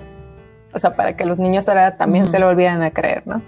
O 0.74 0.78
sea, 0.80 0.96
para 0.96 1.16
que 1.16 1.24
los 1.24 1.38
niños 1.38 1.68
ahora 1.68 1.96
también 1.96 2.28
se 2.32 2.40
lo 2.40 2.48
olvidan 2.48 2.82
a 2.82 2.90
creer, 2.90 3.22
¿no? 3.24 3.42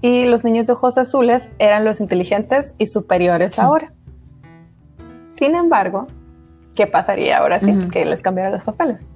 Y 0.00 0.26
los 0.26 0.44
niños 0.44 0.66
de 0.66 0.72
ojos 0.72 0.98
azules 0.98 1.50
eran 1.60 1.84
los 1.84 2.00
inteligentes 2.00 2.74
y 2.78 2.88
superiores 2.88 3.60
ahora. 3.60 3.92
Sin 5.38 5.54
embargo, 5.54 6.08
¿qué 6.74 6.88
pasaría 6.88 7.38
ahora 7.38 7.60
sí? 7.60 7.88
Que 7.92 8.04
les 8.04 8.20
cambiaron 8.20 8.52
los 8.52 8.64
papeles. 8.64 9.06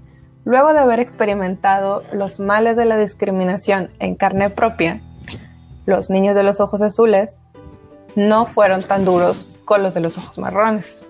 Luego 0.44 0.72
de 0.72 0.78
haber 0.78 1.00
experimentado 1.00 2.04
los 2.12 2.38
males 2.38 2.76
de 2.76 2.84
la 2.84 2.96
discriminación 2.96 3.90
en 3.98 4.14
carne 4.14 4.50
propia, 4.50 5.00
los 5.84 6.10
niños 6.10 6.36
de 6.36 6.44
los 6.44 6.60
ojos 6.60 6.80
azules 6.80 7.36
no 8.14 8.46
fueron 8.46 8.82
tan 8.82 9.04
duros 9.04 9.58
con 9.64 9.82
los 9.82 9.94
de 9.94 10.00
los 10.00 10.16
ojos 10.16 10.38
marrones. 10.38 11.02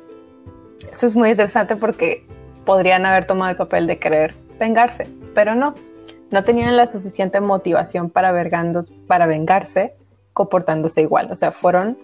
Eso 0.91 1.07
es 1.07 1.17
muy 1.17 1.31
interesante 1.31 1.77
porque 1.77 2.27
podrían 2.65 3.07
haber 3.07 3.25
tomado 3.25 3.51
el 3.51 3.57
papel 3.57 3.87
de 3.87 3.99
querer 3.99 4.35
vengarse, 4.59 5.09
pero 5.35 5.55
no. 5.55 5.75
No 6.31 6.45
tenían 6.45 6.77
la 6.77 6.87
suficiente 6.87 7.41
motivación 7.41 8.09
para, 8.09 8.33
para 9.07 9.27
vengarse 9.27 9.95
comportándose 10.33 11.01
igual. 11.01 11.29
O 11.33 11.35
sea, 11.35 11.51
fueron 11.51 11.99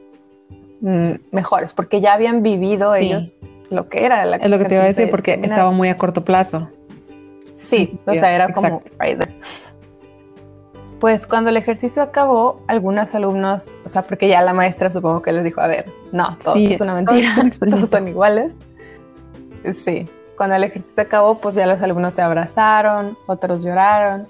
Mm, 0.80 1.12
mejores, 1.32 1.72
porque 1.72 2.00
ya 2.00 2.12
habían 2.12 2.42
vivido 2.42 2.94
ellos 2.94 3.34
lo 3.70 3.88
que 3.88 4.04
era 4.04 4.24
la 4.26 4.36
Es 4.36 4.50
lo 4.50 4.58
que 4.58 4.66
te 4.66 4.74
iba 4.74 4.84
a 4.84 4.86
decir, 4.86 5.08
porque 5.10 5.40
estaba 5.42 5.70
muy 5.70 5.88
a 5.88 5.96
corto 5.96 6.24
plazo. 6.24 6.68
Sí, 7.56 7.98
o 8.06 8.12
sea, 8.14 8.34
era 8.34 8.52
como 8.52 8.82
Pues 11.00 11.26
cuando 11.26 11.50
el 11.50 11.56
ejercicio 11.56 12.02
acabó, 12.02 12.62
algunos 12.68 13.14
alumnos, 13.14 13.74
o 13.84 13.88
sea, 13.88 14.02
porque 14.02 14.28
ya 14.28 14.42
la 14.42 14.52
maestra 14.52 14.90
supongo 14.90 15.22
que 15.22 15.32
les 15.32 15.44
dijo, 15.44 15.62
a 15.62 15.66
ver, 15.66 15.86
no, 16.12 16.36
todo 16.44 16.56
es 16.56 16.80
una 16.80 16.94
mentira, 16.94 17.30
todos 17.70 17.90
son 17.90 18.08
iguales. 18.08 18.54
Sí, 19.74 20.08
cuando 20.36 20.54
el 20.56 20.64
ejercicio 20.64 21.02
acabó, 21.02 21.38
pues 21.38 21.54
ya 21.54 21.66
los 21.66 21.80
alumnos 21.80 22.14
se 22.14 22.22
abrazaron, 22.22 23.16
otros 23.26 23.62
lloraron, 23.62 24.28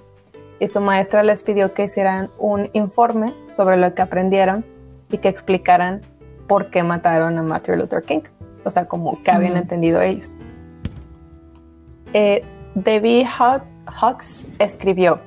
y 0.59 0.67
su 0.67 0.81
maestra 0.81 1.23
les 1.23 1.43
pidió 1.43 1.73
que 1.73 1.83
hicieran 1.83 2.31
un 2.39 2.69
informe 2.73 3.33
sobre 3.47 3.77
lo 3.77 3.93
que 3.93 4.01
aprendieron 4.01 4.65
y 5.11 5.19
que 5.19 5.29
explicaran 5.29 6.01
por 6.47 6.69
qué 6.69 6.83
mataron 6.83 7.37
a 7.37 7.43
Martin 7.43 7.77
Luther 7.77 8.03
King. 8.03 8.21
O 8.63 8.71
sea, 8.71 8.85
como 8.85 9.21
que 9.21 9.31
habían 9.31 9.55
entendido 9.57 10.01
ellos. 10.01 10.35
Eh, 12.13 12.43
Debbie 12.73 13.25
Hawks 13.25 14.47
escribió, 14.59 15.19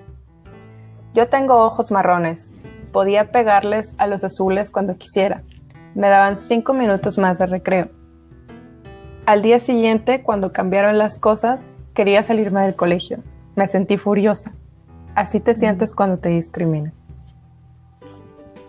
yo 1.14 1.28
tengo 1.28 1.56
ojos 1.56 1.90
marrones, 1.90 2.52
podía 2.92 3.30
pegarles 3.30 3.92
a 3.98 4.06
los 4.06 4.24
azules 4.24 4.70
cuando 4.70 4.96
quisiera. 4.96 5.42
Me 5.94 6.08
daban 6.08 6.38
cinco 6.38 6.72
minutos 6.72 7.18
más 7.18 7.38
de 7.38 7.46
recreo. 7.46 7.99
Al 9.30 9.42
día 9.42 9.60
siguiente, 9.60 10.24
cuando 10.24 10.52
cambiaron 10.52 10.98
las 10.98 11.16
cosas, 11.16 11.60
quería 11.94 12.24
salirme 12.24 12.62
del 12.62 12.74
colegio. 12.74 13.22
Me 13.54 13.68
sentí 13.68 13.96
furiosa. 13.96 14.54
Así 15.14 15.38
te 15.38 15.54
sientes 15.54 15.94
cuando 15.94 16.18
te 16.18 16.30
discriminan. 16.30 16.92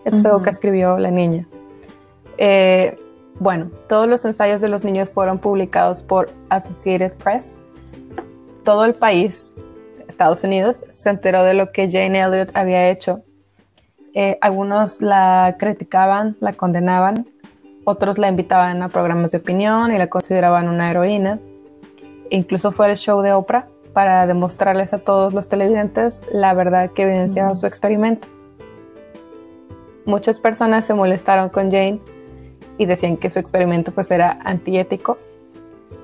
Esto 0.04 0.18
es 0.18 0.24
algo 0.24 0.42
que 0.42 0.50
escribió 0.50 1.00
la 1.00 1.10
niña. 1.10 1.48
Eh, 2.38 2.96
bueno, 3.40 3.72
todos 3.88 4.06
los 4.06 4.24
ensayos 4.24 4.60
de 4.60 4.68
los 4.68 4.84
niños 4.84 5.10
fueron 5.10 5.40
publicados 5.40 6.00
por 6.00 6.30
Associated 6.48 7.14
Press. 7.14 7.58
Todo 8.62 8.84
el 8.84 8.94
país, 8.94 9.52
Estados 10.06 10.44
Unidos, 10.44 10.84
se 10.92 11.10
enteró 11.10 11.42
de 11.42 11.54
lo 11.54 11.72
que 11.72 11.90
Jane 11.90 12.22
Elliot 12.22 12.56
había 12.56 12.88
hecho. 12.88 13.24
Eh, 14.14 14.38
algunos 14.40 15.02
la 15.02 15.56
criticaban, 15.58 16.36
la 16.38 16.52
condenaban, 16.52 17.31
otros 17.84 18.18
la 18.18 18.28
invitaban 18.28 18.82
a 18.82 18.88
programas 18.88 19.32
de 19.32 19.38
opinión 19.38 19.92
y 19.92 19.98
la 19.98 20.08
consideraban 20.08 20.68
una 20.68 20.90
heroína. 20.90 21.40
Incluso 22.30 22.72
fue 22.72 22.90
el 22.90 22.96
show 22.96 23.20
de 23.22 23.32
Oprah 23.32 23.66
para 23.92 24.26
demostrarles 24.26 24.94
a 24.94 24.98
todos 24.98 25.34
los 25.34 25.48
televidentes 25.48 26.20
la 26.32 26.54
verdad 26.54 26.90
que 26.90 27.02
evidenciaba 27.02 27.54
su 27.54 27.66
experimento. 27.66 28.28
Muchas 30.04 30.40
personas 30.40 30.86
se 30.86 30.94
molestaron 30.94 31.48
con 31.48 31.70
Jane 31.70 32.00
y 32.78 32.86
decían 32.86 33.16
que 33.16 33.30
su 33.30 33.38
experimento 33.38 33.92
pues 33.92 34.10
era 34.10 34.38
antiético. 34.44 35.18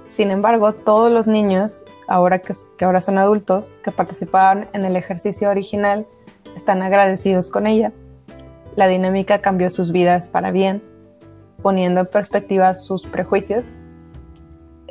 Sin 0.07 0.31
embargo, 0.31 0.73
todos 0.73 1.11
los 1.11 1.27
niños, 1.27 1.85
ahora 2.07 2.39
que, 2.39 2.55
que 2.77 2.85
ahora 2.85 3.01
son 3.01 3.19
adultos, 3.19 3.69
que 3.83 3.91
participaban 3.91 4.69
en 4.73 4.85
el 4.85 4.97
ejercicio 4.97 5.51
original, 5.51 6.07
están 6.57 6.83
agradecidos 6.83 7.51
con 7.51 7.67
ella. 7.67 7.93
La 8.77 8.87
dinámica 8.87 9.41
cambió 9.41 9.71
sus 9.71 9.93
vidas 9.93 10.29
para 10.29 10.51
bien, 10.51 10.83
poniendo 11.63 12.01
en 12.01 12.07
perspectiva 12.07 12.75
sus 12.75 13.03
prejuicios. 13.03 13.67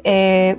Eh, 0.03 0.57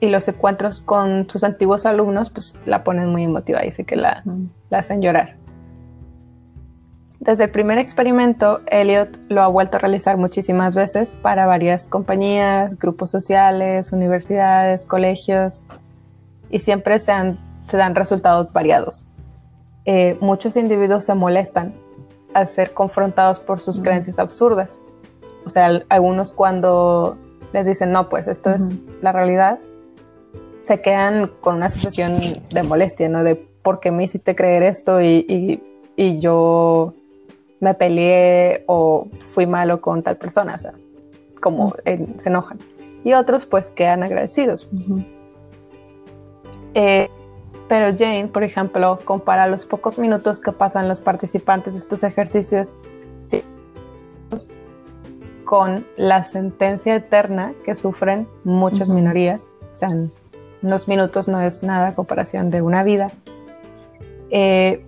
y 0.00 0.08
los 0.08 0.26
encuentros 0.26 0.80
con 0.80 1.30
sus 1.30 1.44
antiguos 1.44 1.86
alumnos, 1.86 2.30
pues 2.30 2.58
la 2.66 2.82
ponen 2.82 3.08
muy 3.10 3.22
emotiva, 3.22 3.60
dice 3.60 3.84
que 3.84 3.94
la, 3.94 4.24
la 4.68 4.78
hacen 4.78 5.00
llorar. 5.00 5.36
Desde 7.20 7.44
el 7.44 7.50
primer 7.50 7.78
experimento, 7.78 8.62
Elliot 8.66 9.16
lo 9.28 9.42
ha 9.42 9.46
vuelto 9.46 9.76
a 9.76 9.80
realizar 9.80 10.16
muchísimas 10.16 10.74
veces 10.74 11.14
para 11.22 11.46
varias 11.46 11.84
compañías, 11.84 12.76
grupos 12.76 13.12
sociales, 13.12 13.92
universidades, 13.92 14.86
colegios, 14.86 15.62
y 16.50 16.58
siempre 16.58 16.98
se, 16.98 17.12
se 17.68 17.76
dan 17.76 17.94
resultados 17.94 18.52
variados. 18.52 19.06
Eh, 19.84 20.18
muchos 20.20 20.56
individuos 20.56 21.04
se 21.04 21.14
molestan 21.14 21.74
al 22.34 22.48
ser 22.48 22.72
confrontados 22.72 23.38
por 23.38 23.60
sus 23.60 23.80
creencias 23.80 24.18
absurdas. 24.18 24.80
O 25.44 25.50
sea, 25.50 25.82
algunos 25.88 26.32
cuando 26.32 27.16
les 27.52 27.66
dicen, 27.66 27.92
no, 27.92 28.08
pues 28.08 28.28
esto 28.28 28.50
es 28.50 28.82
la 29.00 29.12
realidad, 29.12 29.58
se 30.60 30.80
quedan 30.80 31.30
con 31.40 31.56
una 31.56 31.68
sensación 31.68 32.18
de 32.50 32.62
molestia, 32.62 33.08
¿no? 33.08 33.24
De 33.24 33.34
por 33.36 33.80
qué 33.80 33.90
me 33.90 34.04
hiciste 34.04 34.34
creer 34.34 34.62
esto 34.62 35.00
y, 35.02 35.60
y 35.96 36.18
yo 36.20 36.94
me 37.60 37.74
peleé 37.74 38.64
o 38.66 39.08
fui 39.20 39.46
malo 39.46 39.80
con 39.80 40.02
tal 40.02 40.16
persona, 40.16 40.56
o 40.56 40.58
sea, 40.58 40.74
como 41.40 41.74
se 41.84 42.28
enojan. 42.28 42.58
Y 43.04 43.12
otros 43.12 43.46
pues 43.46 43.70
quedan 43.70 44.02
agradecidos. 44.02 44.68
Eh, 46.74 47.08
pero 47.68 47.96
Jane, 47.96 48.28
por 48.28 48.42
ejemplo, 48.42 48.98
compara 49.04 49.46
los 49.46 49.64
pocos 49.64 49.98
minutos 49.98 50.40
que 50.40 50.52
pasan 50.52 50.88
los 50.88 51.00
participantes 51.00 51.74
de 51.74 51.78
estos 51.78 52.02
ejercicios 52.02 52.78
con 55.52 55.86
la 55.98 56.24
sentencia 56.24 56.94
eterna 56.94 57.52
que 57.62 57.74
sufren 57.74 58.26
muchas 58.42 58.88
minorías. 58.88 59.50
O 59.74 59.76
sea, 59.76 59.90
unos 60.62 60.88
minutos 60.88 61.28
no 61.28 61.42
es 61.42 61.62
nada 61.62 61.88
a 61.88 61.94
comparación 61.94 62.50
de 62.50 62.62
una 62.62 62.82
vida. 62.82 63.10
Eh, 64.30 64.82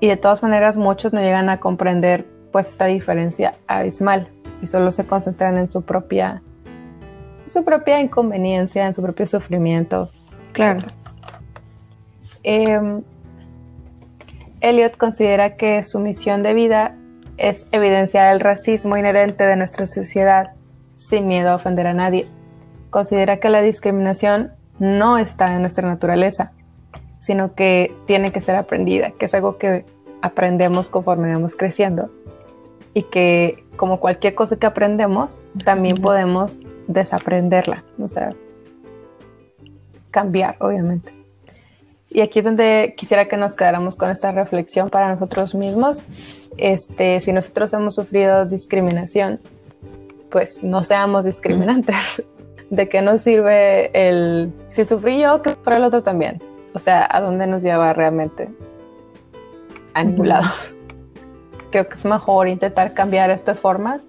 y 0.00 0.08
de 0.08 0.18
todas 0.18 0.42
maneras 0.42 0.76
muchos 0.76 1.14
no 1.14 1.20
llegan 1.22 1.48
a 1.48 1.60
comprender 1.60 2.26
pues 2.52 2.68
esta 2.68 2.84
diferencia 2.84 3.54
abismal 3.66 4.28
y 4.60 4.66
solo 4.66 4.92
se 4.92 5.06
concentran 5.06 5.56
en 5.56 5.72
su 5.72 5.80
propia 5.80 6.42
su 7.46 7.64
propia 7.64 7.98
inconveniencia, 7.98 8.84
en 8.84 8.92
su 8.92 9.00
propio 9.00 9.26
sufrimiento. 9.26 10.10
Claro. 10.52 10.88
Eh, 12.44 13.00
Elliot 14.60 14.94
considera 14.98 15.56
que 15.56 15.82
su 15.82 16.00
misión 16.00 16.42
de 16.42 16.52
vida 16.52 16.98
es 17.36 17.66
evidenciar 17.72 18.32
el 18.32 18.40
racismo 18.40 18.96
inherente 18.96 19.44
de 19.44 19.56
nuestra 19.56 19.86
sociedad 19.86 20.52
sin 20.96 21.26
miedo 21.26 21.50
a 21.50 21.56
ofender 21.56 21.86
a 21.86 21.94
nadie. 21.94 22.28
Considera 22.90 23.38
que 23.38 23.48
la 23.48 23.62
discriminación 23.62 24.52
no 24.78 25.18
está 25.18 25.54
en 25.54 25.62
nuestra 25.62 25.88
naturaleza 25.88 26.52
sino 27.22 27.54
que 27.54 27.94
tiene 28.04 28.32
que 28.32 28.40
ser 28.40 28.56
aprendida, 28.56 29.12
que 29.12 29.26
es 29.26 29.34
algo 29.34 29.56
que 29.56 29.86
aprendemos 30.22 30.90
conforme 30.90 31.32
vamos 31.32 31.54
creciendo 31.54 32.10
y 32.94 33.04
que 33.04 33.64
como 33.76 34.00
cualquier 34.00 34.34
cosa 34.34 34.56
que 34.56 34.66
aprendemos, 34.66 35.38
también 35.64 35.96
podemos 35.96 36.60
desaprenderla, 36.88 37.84
o 38.00 38.08
sea, 38.08 38.34
cambiar, 40.10 40.56
obviamente. 40.58 41.14
Y 42.14 42.20
aquí 42.20 42.40
es 42.40 42.44
donde 42.44 42.94
quisiera 42.96 43.26
que 43.26 43.38
nos 43.38 43.54
quedáramos 43.54 43.96
con 43.96 44.10
esta 44.10 44.32
reflexión 44.32 44.90
para 44.90 45.12
nosotros 45.14 45.54
mismos. 45.54 45.98
Este, 46.58 47.20
si 47.20 47.32
nosotros 47.32 47.72
hemos 47.72 47.94
sufrido 47.94 48.44
discriminación, 48.44 49.40
pues 50.30 50.62
no 50.62 50.84
seamos 50.84 51.24
discriminantes. 51.24 52.22
¿De 52.70 52.88
qué 52.88 53.00
nos 53.00 53.22
sirve 53.22 53.90
el 53.94 54.52
si 54.68 54.84
sufrí 54.84 55.20
yo, 55.20 55.40
que 55.40 55.52
para 55.52 55.78
el 55.78 55.84
otro 55.84 56.02
también? 56.02 56.42
O 56.74 56.78
sea, 56.78 57.06
¿a 57.10 57.20
dónde 57.22 57.46
nos 57.46 57.62
lleva 57.62 57.92
realmente? 57.94 58.48
A 59.94 60.04
ningún 60.04 60.28
lado. 60.28 60.50
Creo 61.70 61.88
que 61.88 61.94
es 61.94 62.04
mejor 62.04 62.48
intentar 62.48 62.92
cambiar 62.92 63.30
estas 63.30 63.58
formas 63.58 64.02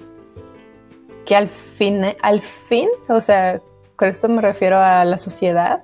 que 1.25 1.37
al 1.37 1.47
fin, 1.47 2.03
al 2.21 2.41
fin, 2.41 2.89
o 3.07 3.21
sea, 3.21 3.61
con 3.95 4.09
esto 4.09 4.27
me 4.27 4.41
refiero 4.41 4.77
a 4.77 5.05
la 5.05 5.17
sociedad, 5.17 5.83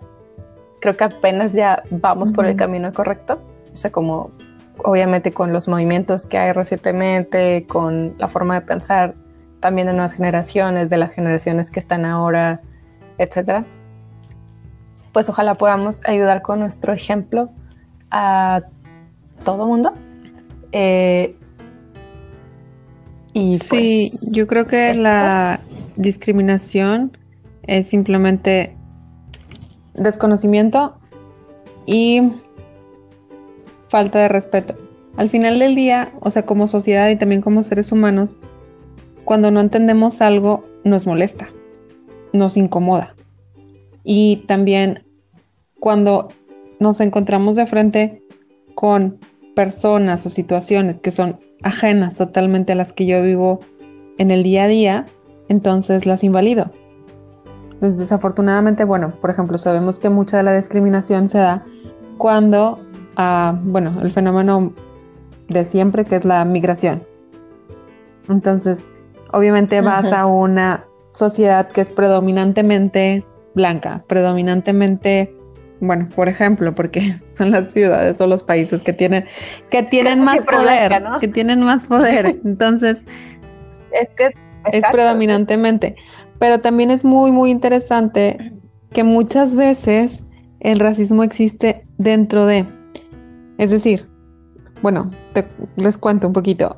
creo 0.80 0.96
que 0.98 1.04
apenas 1.04 1.54
ya 1.54 1.84
vamos 1.90 2.32
por 2.32 2.46
el 2.46 2.56
camino 2.56 2.92
correcto. 2.94 3.42
O 3.74 3.78
sea, 3.78 3.92
como 3.92 4.32
obviamente 4.84 5.32
con 5.32 5.54
los 5.54 5.68
movimientos 5.68 6.26
que 6.26 6.38
hay 6.38 6.52
recientemente, 6.54 7.66
con 7.68 8.16
la 8.18 8.28
forma 8.28 8.56
de 8.56 8.62
pensar 8.66 9.16
también 9.60 9.88
de 9.88 9.94
nuevas 9.94 10.14
generaciones, 10.14 10.90
de 10.90 10.98
las 10.98 11.12
generaciones 11.12 11.70
que 11.70 11.80
están 11.80 12.06
ahora, 12.06 12.62
etcétera 13.18 13.66
pues 15.12 15.30
ojalá 15.30 15.56
podamos 15.56 16.02
ayudar 16.06 16.42
con 16.42 16.60
nuestro 16.60 16.94
ejemplo 16.94 17.50
a 18.12 18.62
todo 19.44 19.66
mundo. 19.66 19.94
Eh, 20.72 21.36
y 23.34 23.58
sí, 23.58 24.10
pues, 24.12 24.32
yo 24.32 24.48
creo 24.48 24.68
que 24.68 24.94
la 24.94 25.60
discriminación 25.96 27.18
es 27.64 27.88
simplemente 27.88 28.76
desconocimiento 30.00 30.98
y 31.86 32.22
falta 33.90 34.20
de 34.20 34.28
respeto. 34.28 34.76
Al 35.18 35.30
final 35.30 35.60
del 35.60 35.76
día, 35.76 36.12
o 36.22 36.30
sea, 36.30 36.46
como 36.46 36.68
sociedad 36.68 37.10
y 37.10 37.16
también 37.16 37.42
como 37.42 37.64
seres 37.64 37.92
humanos, 37.92 38.38
cuando 39.26 39.52
no 39.52 39.60
entendemos 39.60 40.22
algo, 40.22 40.66
nos 40.84 41.06
molesta, 41.06 41.50
nos 42.34 42.58
incomoda. 42.58 43.16
Y 44.04 44.38
también 44.48 45.04
cuando 45.80 46.30
nos 46.80 47.00
encontramos 47.00 47.56
de 47.56 47.68
frente 47.68 48.24
con 48.76 49.18
personas 49.56 50.26
o 50.26 50.30
situaciones 50.30 51.02
que 51.02 51.12
son 51.12 51.40
ajenas 51.64 52.16
totalmente 52.16 52.72
a 52.72 52.76
las 52.76 52.94
que 52.94 53.06
yo 53.06 53.22
vivo 53.22 53.60
en 54.18 54.32
el 54.32 54.44
día 54.44 54.64
a 54.64 54.68
día, 54.68 55.06
entonces 55.50 56.06
las 56.06 56.24
invalido. 56.24 56.72
Pues, 57.80 57.98
desafortunadamente, 57.98 58.84
bueno, 58.84 59.12
por 59.22 59.30
ejemplo, 59.30 59.58
sabemos 59.58 60.00
que 60.00 60.10
mucha 60.10 60.38
de 60.38 60.44
la 60.44 60.54
discriminación 60.54 61.30
se 61.30 61.38
da 61.38 61.64
cuando, 62.18 62.80
ah, 63.16 63.58
bueno, 63.64 64.02
el 64.02 64.12
fenómeno 64.12 64.74
de 65.48 65.66
siempre 65.66 66.06
que 66.06 66.18
es 66.18 66.26
la 66.26 66.44
migración. 66.46 67.04
Entonces, 68.28 68.86
obviamente 69.32 69.82
vas 69.82 70.12
a 70.12 70.26
una 70.26 70.86
sociedad 71.14 71.68
que 71.70 71.82
es 71.82 71.90
predominantemente 71.90 73.26
blanca, 73.56 74.04
predominantemente, 74.08 75.34
bueno, 75.80 76.08
por 76.16 76.30
ejemplo, 76.30 76.76
porque 76.76 77.02
son 77.34 77.52
las 77.52 77.72
ciudades 77.72 78.20
o 78.22 78.28
los 78.28 78.44
países 78.44 78.84
que 78.84 78.94
tienen, 78.94 79.26
que 79.70 79.84
tienen 79.84 80.22
más 80.24 80.46
poder, 80.46 81.02
que 81.20 81.28
tienen 81.28 81.64
más 81.64 81.86
poder. 81.86 82.26
Entonces, 82.46 83.02
es 83.92 84.10
que 84.12 84.32
es 84.72 84.84
predominantemente. 84.92 85.96
Pero 86.40 86.60
también 86.62 86.90
es 86.90 87.04
muy, 87.04 87.32
muy 87.32 87.52
interesante 87.52 88.54
que 88.92 89.04
muchas 89.04 89.56
veces 89.56 90.26
el 90.62 90.80
racismo 90.80 91.24
existe 91.24 91.86
dentro 91.98 92.46
de. 92.46 92.66
Es 93.58 93.72
decir, 93.72 94.10
bueno, 94.82 95.12
les 95.76 95.98
cuento 95.98 96.28
un 96.28 96.34
poquito. 96.34 96.78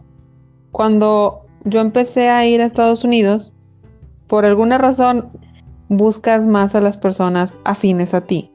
Cuando 0.72 1.46
yo 1.66 1.80
empecé 1.80 2.30
a 2.30 2.46
ir 2.46 2.62
a 2.62 2.66
Estados 2.66 3.04
Unidos, 3.04 3.54
por 4.28 4.46
alguna 4.46 4.78
razón 4.78 5.30
buscas 5.90 6.48
más 6.48 6.74
a 6.74 6.82
las 6.82 6.98
personas 6.98 7.60
afines 7.66 8.14
a 8.14 8.22
ti, 8.22 8.52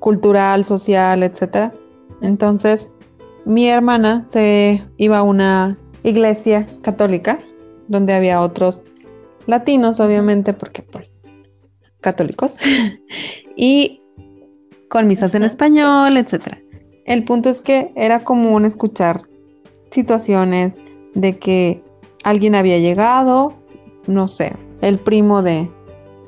cultural, 0.00 0.64
social, 0.64 1.22
etc. 1.22 1.72
Entonces, 2.22 2.90
mi 3.44 3.68
hermana 3.68 4.26
se 4.30 4.82
iba 4.96 5.18
a 5.18 5.22
una 5.22 5.76
iglesia 6.02 6.66
católica 6.82 7.38
donde 7.88 8.14
había 8.14 8.40
otros 8.40 8.82
latinos, 9.48 9.98
obviamente, 9.98 10.52
porque 10.52 10.82
pues 10.82 11.10
católicos, 12.00 12.58
y 13.56 14.00
con 14.88 15.08
misas 15.08 15.34
en 15.34 15.42
español, 15.42 16.16
etc. 16.16 16.58
El 17.04 17.24
punto 17.24 17.48
es 17.48 17.60
que 17.60 17.90
era 17.96 18.20
común 18.20 18.64
escuchar 18.64 19.22
situaciones 19.90 20.78
de 21.14 21.36
que 21.38 21.82
alguien 22.24 22.54
había 22.54 22.78
llegado, 22.78 23.54
no 24.06 24.28
sé, 24.28 24.54
el 24.80 24.98
primo 24.98 25.42
de 25.42 25.68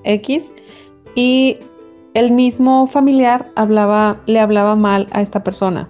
X 0.05 0.51
y 1.15 1.59
el 2.15 2.33
mismo 2.33 2.87
familiar 2.87 3.51
hablaba, 3.55 4.21
le 4.27 4.41
hablaba 4.41 4.75
mal 4.75 5.07
a 5.13 5.21
esta 5.21 5.43
persona 5.45 5.89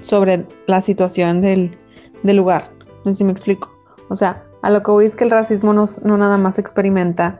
sobre 0.00 0.46
la 0.66 0.80
situación 0.80 1.40
del, 1.40 1.76
lugar. 2.22 2.70
No 3.04 3.12
sé 3.12 3.18
si 3.18 3.24
me 3.24 3.32
explico. 3.32 3.70
O 4.08 4.16
sea, 4.16 4.43
a 4.64 4.70
lo 4.70 4.82
que 4.82 4.90
voy 4.90 5.04
es 5.04 5.14
que 5.14 5.24
el 5.24 5.30
racismo 5.30 5.74
no, 5.74 5.84
no 6.04 6.16
nada 6.16 6.38
más 6.38 6.58
experimenta, 6.58 7.38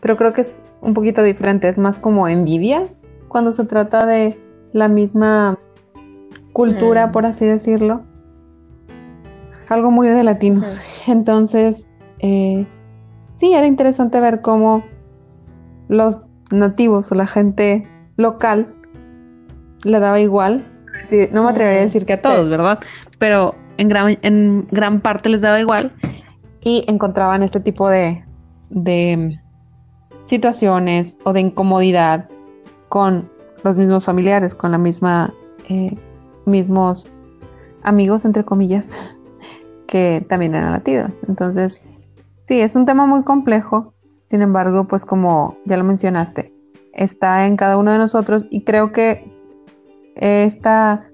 pero 0.00 0.16
creo 0.16 0.32
que 0.32 0.40
es 0.40 0.56
un 0.80 0.92
poquito 0.92 1.22
diferente, 1.22 1.68
es 1.68 1.78
más 1.78 2.00
como 2.00 2.26
envidia 2.26 2.88
cuando 3.28 3.52
se 3.52 3.64
trata 3.64 4.04
de 4.06 4.36
la 4.72 4.88
misma 4.88 5.56
cultura, 6.52 7.06
Mm. 7.06 7.12
por 7.12 7.26
así 7.26 7.46
decirlo. 7.46 8.02
Algo 9.68 9.92
muy 9.92 10.08
de 10.08 10.24
latinos. 10.24 10.80
Entonces, 11.06 11.86
eh, 12.18 12.66
sí, 13.36 13.52
era 13.54 13.68
interesante 13.68 14.18
ver 14.18 14.40
cómo 14.40 14.82
los 15.86 16.18
nativos 16.50 17.12
o 17.12 17.14
la 17.14 17.28
gente 17.28 17.88
local 18.16 18.74
le 19.84 20.00
daba 20.00 20.18
igual. 20.18 20.66
Sí, 21.06 21.28
no 21.32 21.44
me 21.44 21.50
atrevería 21.50 21.82
a 21.82 21.84
decir 21.84 22.04
que 22.04 22.14
a 22.14 22.20
todos. 22.20 22.48
¿verdad? 22.50 22.80
Pero 23.20 23.54
en 23.76 23.88
gran, 23.88 24.18
en 24.22 24.66
gran 24.72 25.00
parte 25.00 25.28
les 25.28 25.40
daba 25.40 25.60
igual 25.60 25.92
y 26.64 26.82
encontraban 26.88 27.42
este 27.42 27.60
tipo 27.60 27.88
de, 27.88 28.24
de 28.70 29.38
situaciones 30.24 31.16
o 31.24 31.32
de 31.32 31.40
incomodidad 31.40 32.28
con 32.88 33.30
los 33.62 33.76
mismos 33.76 34.04
familiares, 34.04 34.54
con 34.54 34.72
la 34.72 34.78
misma, 34.78 35.32
eh, 35.68 35.96
mismos 36.46 37.10
amigos, 37.82 38.24
entre 38.24 38.44
comillas, 38.44 39.18
que 39.86 40.24
también 40.28 40.54
eran 40.54 40.72
latinos. 40.72 41.18
Entonces, 41.28 41.82
sí, 42.46 42.60
es 42.60 42.74
un 42.74 42.86
tema 42.86 43.06
muy 43.06 43.22
complejo. 43.22 43.92
Sin 44.30 44.40
embargo, 44.40 44.88
pues 44.88 45.04
como 45.04 45.58
ya 45.66 45.76
lo 45.76 45.84
mencionaste, 45.84 46.52
está 46.94 47.46
en 47.46 47.56
cada 47.56 47.76
uno 47.76 47.92
de 47.92 47.98
nosotros 47.98 48.46
y 48.50 48.64
creo 48.64 48.90
que 48.90 49.30
esta, 50.16 51.08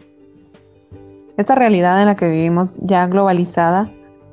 esta 1.37 1.55
realidad 1.57 2.01
en 2.01 2.07
la 2.07 2.15
que 2.15 2.31
vivimos 2.31 2.79
ya 2.81 3.07
globalizada 3.09 3.91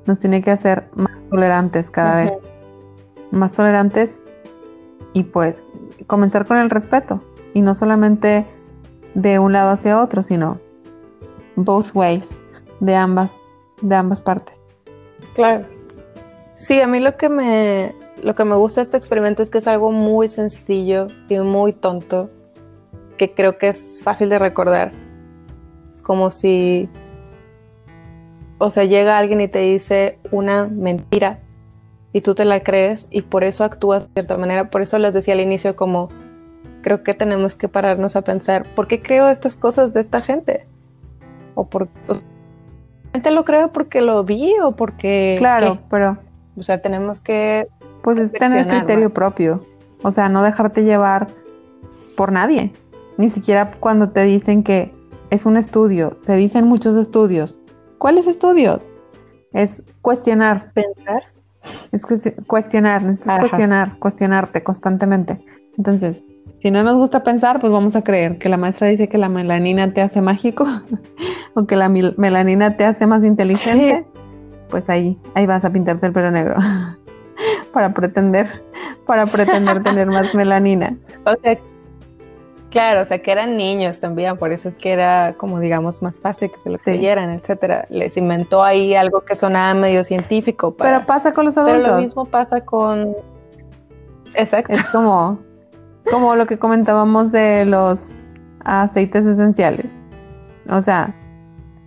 nos 0.07 0.19
tiene 0.19 0.41
que 0.41 0.51
hacer 0.51 0.89
más 0.95 1.21
tolerantes 1.29 1.91
cada 1.91 2.15
vez, 2.23 2.33
más 3.31 3.51
tolerantes 3.51 4.19
y 5.13 5.23
pues 5.23 5.65
comenzar 6.07 6.45
con 6.45 6.57
el 6.57 6.69
respeto 6.69 7.21
y 7.53 7.61
no 7.61 7.75
solamente 7.75 8.45
de 9.13 9.39
un 9.39 9.53
lado 9.53 9.71
hacia 9.71 10.01
otro, 10.01 10.23
sino 10.23 10.59
both 11.55 11.87
ways, 11.93 12.41
de 12.79 12.95
ambas, 12.95 13.37
de 13.81 13.95
ambas 13.95 14.21
partes. 14.21 14.59
Claro. 15.35 15.65
Sí, 16.55 16.81
a 16.81 16.87
mí 16.87 16.99
lo 16.99 17.17
que 17.17 17.29
me 17.29 17.95
lo 18.23 18.33
que 18.33 18.45
me 18.45 18.55
gusta 18.55 18.81
de 18.81 18.85
este 18.85 18.97
experimento 18.97 19.43
es 19.43 19.49
que 19.49 19.59
es 19.59 19.67
algo 19.67 19.91
muy 19.91 20.27
sencillo 20.27 21.07
y 21.29 21.37
muy 21.37 21.73
tonto 21.73 22.31
que 23.17 23.33
creo 23.33 23.57
que 23.57 23.69
es 23.69 24.01
fácil 24.03 24.29
de 24.29 24.39
recordar. 24.39 24.91
Es 25.91 26.01
como 26.01 26.29
si 26.29 26.89
o 28.57 28.69
sea, 28.71 28.83
llega 28.85 29.17
alguien 29.17 29.41
y 29.41 29.47
te 29.47 29.59
dice 29.59 30.17
una 30.31 30.65
mentira 30.65 31.39
y 32.13 32.21
tú 32.21 32.33
te 32.35 32.45
la 32.45 32.61
crees 32.61 33.07
y 33.11 33.21
por 33.21 33.43
eso 33.43 33.63
actúas 33.63 34.07
de 34.07 34.13
cierta 34.13 34.37
manera. 34.37 34.69
Por 34.69 34.81
eso 34.81 34.97
les 34.97 35.13
decía 35.13 35.33
al 35.33 35.41
inicio 35.41 35.75
como 35.75 36.09
creo 36.81 37.03
que 37.03 37.13
tenemos 37.13 37.55
que 37.55 37.67
pararnos 37.67 38.15
a 38.15 38.21
pensar, 38.23 38.63
¿por 38.75 38.87
qué 38.87 39.01
creo 39.01 39.29
estas 39.29 39.57
cosas 39.57 39.93
de 39.93 40.01
esta 40.01 40.21
gente? 40.21 40.65
O 41.55 41.65
por 41.67 41.83
o- 42.07 42.15
gente 43.13 43.31
lo 43.31 43.43
creo 43.45 43.71
porque 43.71 44.01
lo 44.01 44.23
vi 44.23 44.53
o 44.63 44.71
porque 44.75 45.35
Claro, 45.37 45.73
¿qué? 45.73 45.79
pero 45.89 46.17
O 46.57 46.63
sea, 46.63 46.81
tenemos 46.81 47.21
que 47.21 47.67
pues 48.01 48.17
es 48.17 48.31
tener 48.31 48.67
criterio 48.67 49.09
propio, 49.11 49.65
o 50.01 50.11
sea, 50.11 50.29
no 50.29 50.41
dejarte 50.43 50.83
llevar 50.83 51.27
por 52.15 52.31
nadie, 52.31 52.71
ni 53.17 53.29
siquiera 53.29 53.71
cuando 53.79 54.09
te 54.09 54.23
dicen 54.23 54.63
que 54.63 54.93
es 55.29 55.45
un 55.45 55.57
estudio, 55.57 56.17
te 56.25 56.35
dicen 56.35 56.67
muchos 56.67 56.95
estudios. 56.95 57.57
¿Cuáles 57.97 58.27
estudios? 58.27 58.87
Es 59.53 59.83
cuestionar, 60.01 60.71
pensar. 60.73 61.23
es 61.91 62.05
cues- 62.05 62.33
cuestionar, 62.47 63.01
necesitas 63.03 63.29
Ajá. 63.29 63.39
cuestionar, 63.39 63.99
cuestionarte 63.99 64.63
constantemente. 64.63 65.39
Entonces, 65.77 66.25
si 66.59 66.71
no 66.71 66.83
nos 66.83 66.95
gusta 66.95 67.23
pensar, 67.23 67.59
pues 67.59 67.71
vamos 67.71 67.95
a 67.95 68.03
creer 68.03 68.37
que 68.39 68.49
la 68.49 68.57
maestra 68.57 68.87
dice 68.87 69.07
que 69.07 69.17
la 69.17 69.29
melanina 69.29 69.93
te 69.93 70.01
hace 70.01 70.21
mágico 70.21 70.65
o 71.53 71.65
que 71.65 71.75
la 71.75 71.89
melanina 71.89 72.77
te 72.77 72.85
hace 72.85 73.05
más 73.07 73.23
inteligente. 73.23 74.05
Pues 74.69 74.89
ahí, 74.89 75.17
ahí 75.33 75.45
vas 75.45 75.63
a 75.65 75.69
pintarte 75.69 76.07
el 76.07 76.13
pelo 76.13 76.29
negro 76.31 76.55
para 77.73 77.93
pretender, 77.93 78.63
para 79.05 79.25
pretender 79.27 79.81
tener 79.83 80.07
más 80.07 80.33
melanina. 80.35 80.97
O 81.25 81.33
sea, 81.41 81.57
claro, 82.69 83.01
o 83.01 83.05
sea, 83.05 83.19
que 83.21 83.31
eran 83.31 83.57
niños 83.57 83.99
también, 83.99 84.37
por 84.37 84.51
eso 84.51 84.69
es 84.69 84.75
que 84.77 84.91
era 84.91 85.35
como 85.37 85.59
digamos 85.59 86.01
más 86.01 86.19
fácil 86.19 86.51
que 86.51 86.59
se 86.59 86.69
lo 86.69 86.77
Sí. 86.77 86.85
creyeran, 86.85 87.29
etcétera. 87.31 87.85
Les 87.89 88.17
inventó 88.17 88.63
ahí 88.63 88.95
algo 88.95 89.21
que 89.21 89.35
sonaba 89.35 89.73
medio 89.73 90.03
científico. 90.03 90.75
para- 90.75 90.91
Pero 90.97 91.05
pasa 91.05 91.33
con 91.33 91.45
los 91.45 91.55
Pero 91.55 91.67
adultos. 91.69 91.91
lo 91.91 91.97
mismo 91.97 92.25
pasa 92.25 92.61
con. 92.61 93.15
Exacto. 94.33 94.73
Es 94.73 94.83
como, 94.85 95.39
como 96.11 96.35
lo 96.35 96.45
que 96.45 96.57
comentábamos 96.59 97.31
de 97.31 97.65
los 97.65 98.13
aceites 98.63 99.25
esenciales. 99.25 99.97
O 100.69 100.81
sea, 100.81 101.15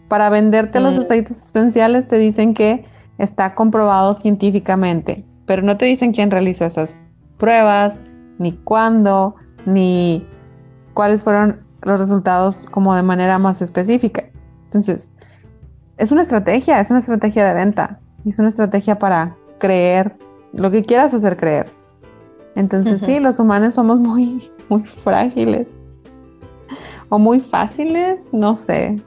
para 0.08 0.30
venderte 0.30 0.80
los 0.80 0.96
Mm. 0.96 1.00
aceites 1.00 1.46
esenciales 1.46 2.08
te 2.08 2.16
dicen 2.16 2.54
que 2.54 2.84
está 3.18 3.54
comprobado 3.54 4.14
científicamente, 4.14 5.24
pero 5.46 5.62
no 5.62 5.76
te 5.76 5.84
dicen 5.84 6.12
quién 6.12 6.30
realiza 6.30 6.66
esas 6.66 6.98
pruebas, 7.36 7.98
ni 8.38 8.52
cuándo, 8.52 9.36
ni 9.66 10.26
cuáles 11.00 11.22
fueron 11.22 11.60
los 11.80 11.98
resultados 11.98 12.66
como 12.70 12.94
de 12.94 13.02
manera 13.02 13.38
más 13.38 13.62
específica. 13.62 14.24
Entonces, 14.66 15.10
es 15.96 16.12
una 16.12 16.20
estrategia, 16.20 16.78
es 16.78 16.90
una 16.90 16.98
estrategia 16.98 17.42
de 17.46 17.54
venta, 17.54 18.00
es 18.26 18.38
una 18.38 18.48
estrategia 18.48 18.98
para 18.98 19.34
creer 19.58 20.14
lo 20.52 20.70
que 20.70 20.82
quieras 20.82 21.14
hacer 21.14 21.38
creer. 21.38 21.68
Entonces, 22.54 23.00
sí, 23.00 23.18
los 23.18 23.38
humanos 23.38 23.76
somos 23.76 23.98
muy, 23.98 24.52
muy 24.68 24.84
frágiles. 25.02 25.66
O 27.08 27.18
muy 27.18 27.40
fáciles, 27.40 28.20
no 28.30 28.54
sé. 28.54 29.00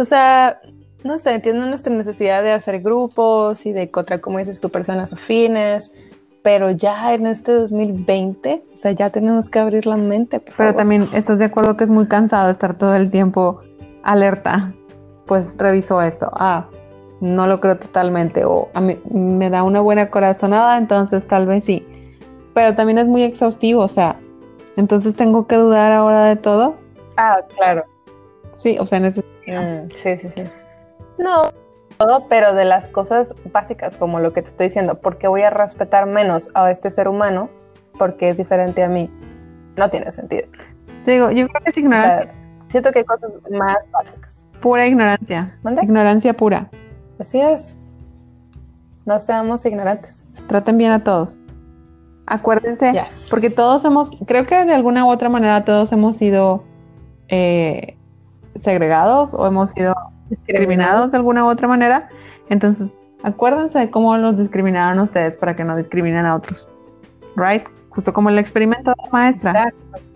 O 0.00 0.04
sea, 0.04 0.60
no 1.04 1.16
sé, 1.18 1.34
entiendo 1.34 1.64
nuestra 1.64 1.94
necesidad 1.94 2.42
de 2.42 2.50
hacer 2.50 2.82
grupos 2.82 3.66
y 3.66 3.72
de 3.72 3.82
encontrar, 3.82 4.20
como 4.20 4.40
dices 4.40 4.58
tú, 4.58 4.68
personas 4.68 5.12
afines, 5.12 5.92
pero 6.42 6.70
ya 6.70 7.14
en 7.14 7.26
este 7.26 7.52
2020, 7.52 8.64
o 8.74 8.76
sea, 8.76 8.92
ya 8.92 9.10
tenemos 9.10 9.48
que 9.48 9.58
abrir 9.58 9.86
la 9.86 9.96
mente. 9.96 10.40
por 10.40 10.54
Pero 10.54 10.56
favor. 10.56 10.74
también 10.74 11.08
estás 11.12 11.38
de 11.38 11.44
acuerdo 11.46 11.76
que 11.76 11.84
es 11.84 11.90
muy 11.90 12.06
cansado 12.06 12.50
estar 12.50 12.76
todo 12.76 12.94
el 12.96 13.10
tiempo 13.10 13.60
alerta. 14.02 14.72
Pues 15.26 15.56
reviso 15.56 16.02
esto. 16.02 16.30
Ah, 16.34 16.66
no 17.20 17.46
lo 17.46 17.60
creo 17.60 17.78
totalmente. 17.78 18.44
O 18.44 18.68
a 18.74 18.80
mí 18.80 18.98
me 19.10 19.50
da 19.50 19.62
una 19.62 19.80
buena 19.80 20.10
corazonada, 20.10 20.76
entonces 20.78 21.26
tal 21.28 21.46
vez 21.46 21.64
sí. 21.64 21.86
Pero 22.54 22.74
también 22.74 22.98
es 22.98 23.06
muy 23.06 23.22
exhaustivo, 23.22 23.82
o 23.82 23.88
sea, 23.88 24.16
entonces 24.76 25.14
tengo 25.14 25.46
que 25.46 25.56
dudar 25.56 25.92
ahora 25.92 26.24
de 26.24 26.36
todo. 26.36 26.74
Ah, 27.16 27.38
claro. 27.56 27.84
Sí, 28.50 28.76
o 28.78 28.84
sea, 28.84 29.00
necesito. 29.00 29.28
Mm, 29.46 29.90
sí, 29.94 30.16
sí, 30.18 30.28
sí. 30.34 30.42
No, 31.18 31.42
todo, 32.06 32.26
pero 32.28 32.54
de 32.54 32.64
las 32.64 32.88
cosas 32.88 33.34
básicas, 33.52 33.96
como 33.96 34.20
lo 34.20 34.32
que 34.32 34.42
te 34.42 34.48
estoy 34.48 34.66
diciendo, 34.68 34.98
porque 35.00 35.28
voy 35.28 35.42
a 35.42 35.50
respetar 35.50 36.06
menos 36.06 36.50
a 36.54 36.70
este 36.70 36.90
ser 36.90 37.08
humano 37.08 37.48
porque 37.98 38.28
es 38.30 38.36
diferente 38.36 38.82
a 38.82 38.88
mí. 38.88 39.10
No 39.76 39.88
tiene 39.90 40.10
sentido. 40.10 40.48
Digo, 41.06 41.30
yo 41.30 41.48
creo 41.48 41.62
que 41.64 41.70
es 41.70 41.76
O 41.76 41.80
ignorancia, 41.80 42.22
sea, 42.24 42.34
siento 42.68 42.92
que 42.92 43.00
hay 43.00 43.04
cosas 43.04 43.32
más 43.50 43.76
básicas. 43.90 44.44
pura 44.60 44.86
ignorancia. 44.86 45.58
¿Mande? 45.62 45.82
Ignorancia 45.82 46.34
pura. 46.34 46.70
Así 47.18 47.40
es. 47.40 47.76
No 49.04 49.18
seamos 49.18 49.64
ignorantes. 49.66 50.22
Traten 50.46 50.78
bien 50.78 50.92
a 50.92 51.02
todos. 51.02 51.36
Acuérdense, 52.26 52.92
Ya. 52.92 53.08
porque 53.30 53.50
todos 53.50 53.84
hemos, 53.84 54.10
creo 54.26 54.46
que 54.46 54.64
de 54.64 54.72
alguna 54.72 55.04
u 55.04 55.10
otra 55.10 55.28
manera 55.28 55.64
todos 55.64 55.90
hemos 55.92 56.16
sido 56.16 56.62
eh, 57.28 57.96
segregados 58.62 59.34
o 59.34 59.46
hemos 59.46 59.70
sido 59.70 59.94
discriminados 60.36 61.12
de 61.12 61.18
alguna 61.18 61.44
u 61.44 61.48
otra 61.48 61.68
manera. 61.68 62.08
Entonces, 62.48 62.94
acuérdense 63.22 63.78
de 63.78 63.90
cómo 63.90 64.16
los 64.16 64.36
discriminaron 64.36 64.98
ustedes 64.98 65.36
para 65.36 65.54
que 65.56 65.64
no 65.64 65.76
discriminen 65.76 66.26
a 66.26 66.34
otros. 66.34 66.68
Right? 67.36 67.64
Justo 67.90 68.12
como 68.12 68.30
el 68.30 68.38
experimento 68.38 68.90
de 68.90 68.96
la 69.04 69.10
maestra. 69.10 69.50
Exacto. 69.50 70.12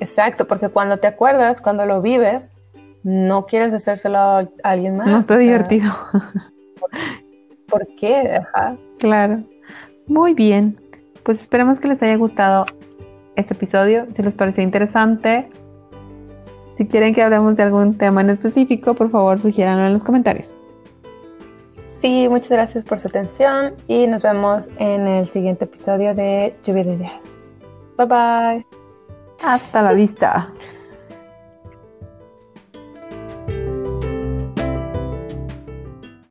Exacto, 0.00 0.46
porque 0.46 0.70
cuando 0.70 0.96
te 0.96 1.06
acuerdas, 1.06 1.60
cuando 1.60 1.84
lo 1.84 2.00
vives, 2.00 2.52
no 3.02 3.44
quieres 3.44 3.72
hacérselo 3.72 4.18
a 4.18 4.48
alguien 4.62 4.96
más. 4.96 5.06
No 5.06 5.18
está 5.18 5.34
o 5.34 5.36
sea, 5.36 5.44
divertido. 5.46 5.92
¿Por 7.68 7.86
qué? 7.96 8.40
Ajá. 8.40 8.76
Claro. 8.98 9.38
Muy 10.06 10.34
bien. 10.34 10.80
Pues 11.22 11.42
esperemos 11.42 11.78
que 11.78 11.88
les 11.88 12.02
haya 12.02 12.16
gustado 12.16 12.64
este 13.36 13.54
episodio. 13.54 14.06
Si 14.16 14.22
les 14.22 14.34
pareció 14.34 14.62
interesante, 14.62 15.50
si 16.80 16.86
quieren 16.86 17.12
que 17.12 17.20
hablemos 17.22 17.56
de 17.56 17.62
algún 17.62 17.98
tema 17.98 18.22
en 18.22 18.30
específico, 18.30 18.94
por 18.94 19.10
favor, 19.10 19.38
sugiéranlo 19.38 19.84
en 19.84 19.92
los 19.92 20.02
comentarios. 20.02 20.56
Sí, 21.84 22.26
muchas 22.26 22.52
gracias 22.52 22.86
por 22.86 22.98
su 22.98 23.08
atención 23.08 23.74
y 23.86 24.06
nos 24.06 24.22
vemos 24.22 24.70
en 24.78 25.06
el 25.06 25.26
siguiente 25.26 25.66
episodio 25.66 26.14
de 26.14 26.54
Lluvia 26.64 26.84
de 26.84 26.94
Ideas. 26.94 27.20
Bye 27.98 28.06
bye. 28.06 28.66
Hasta 29.44 29.82
la 29.82 29.92
vista. 29.92 30.54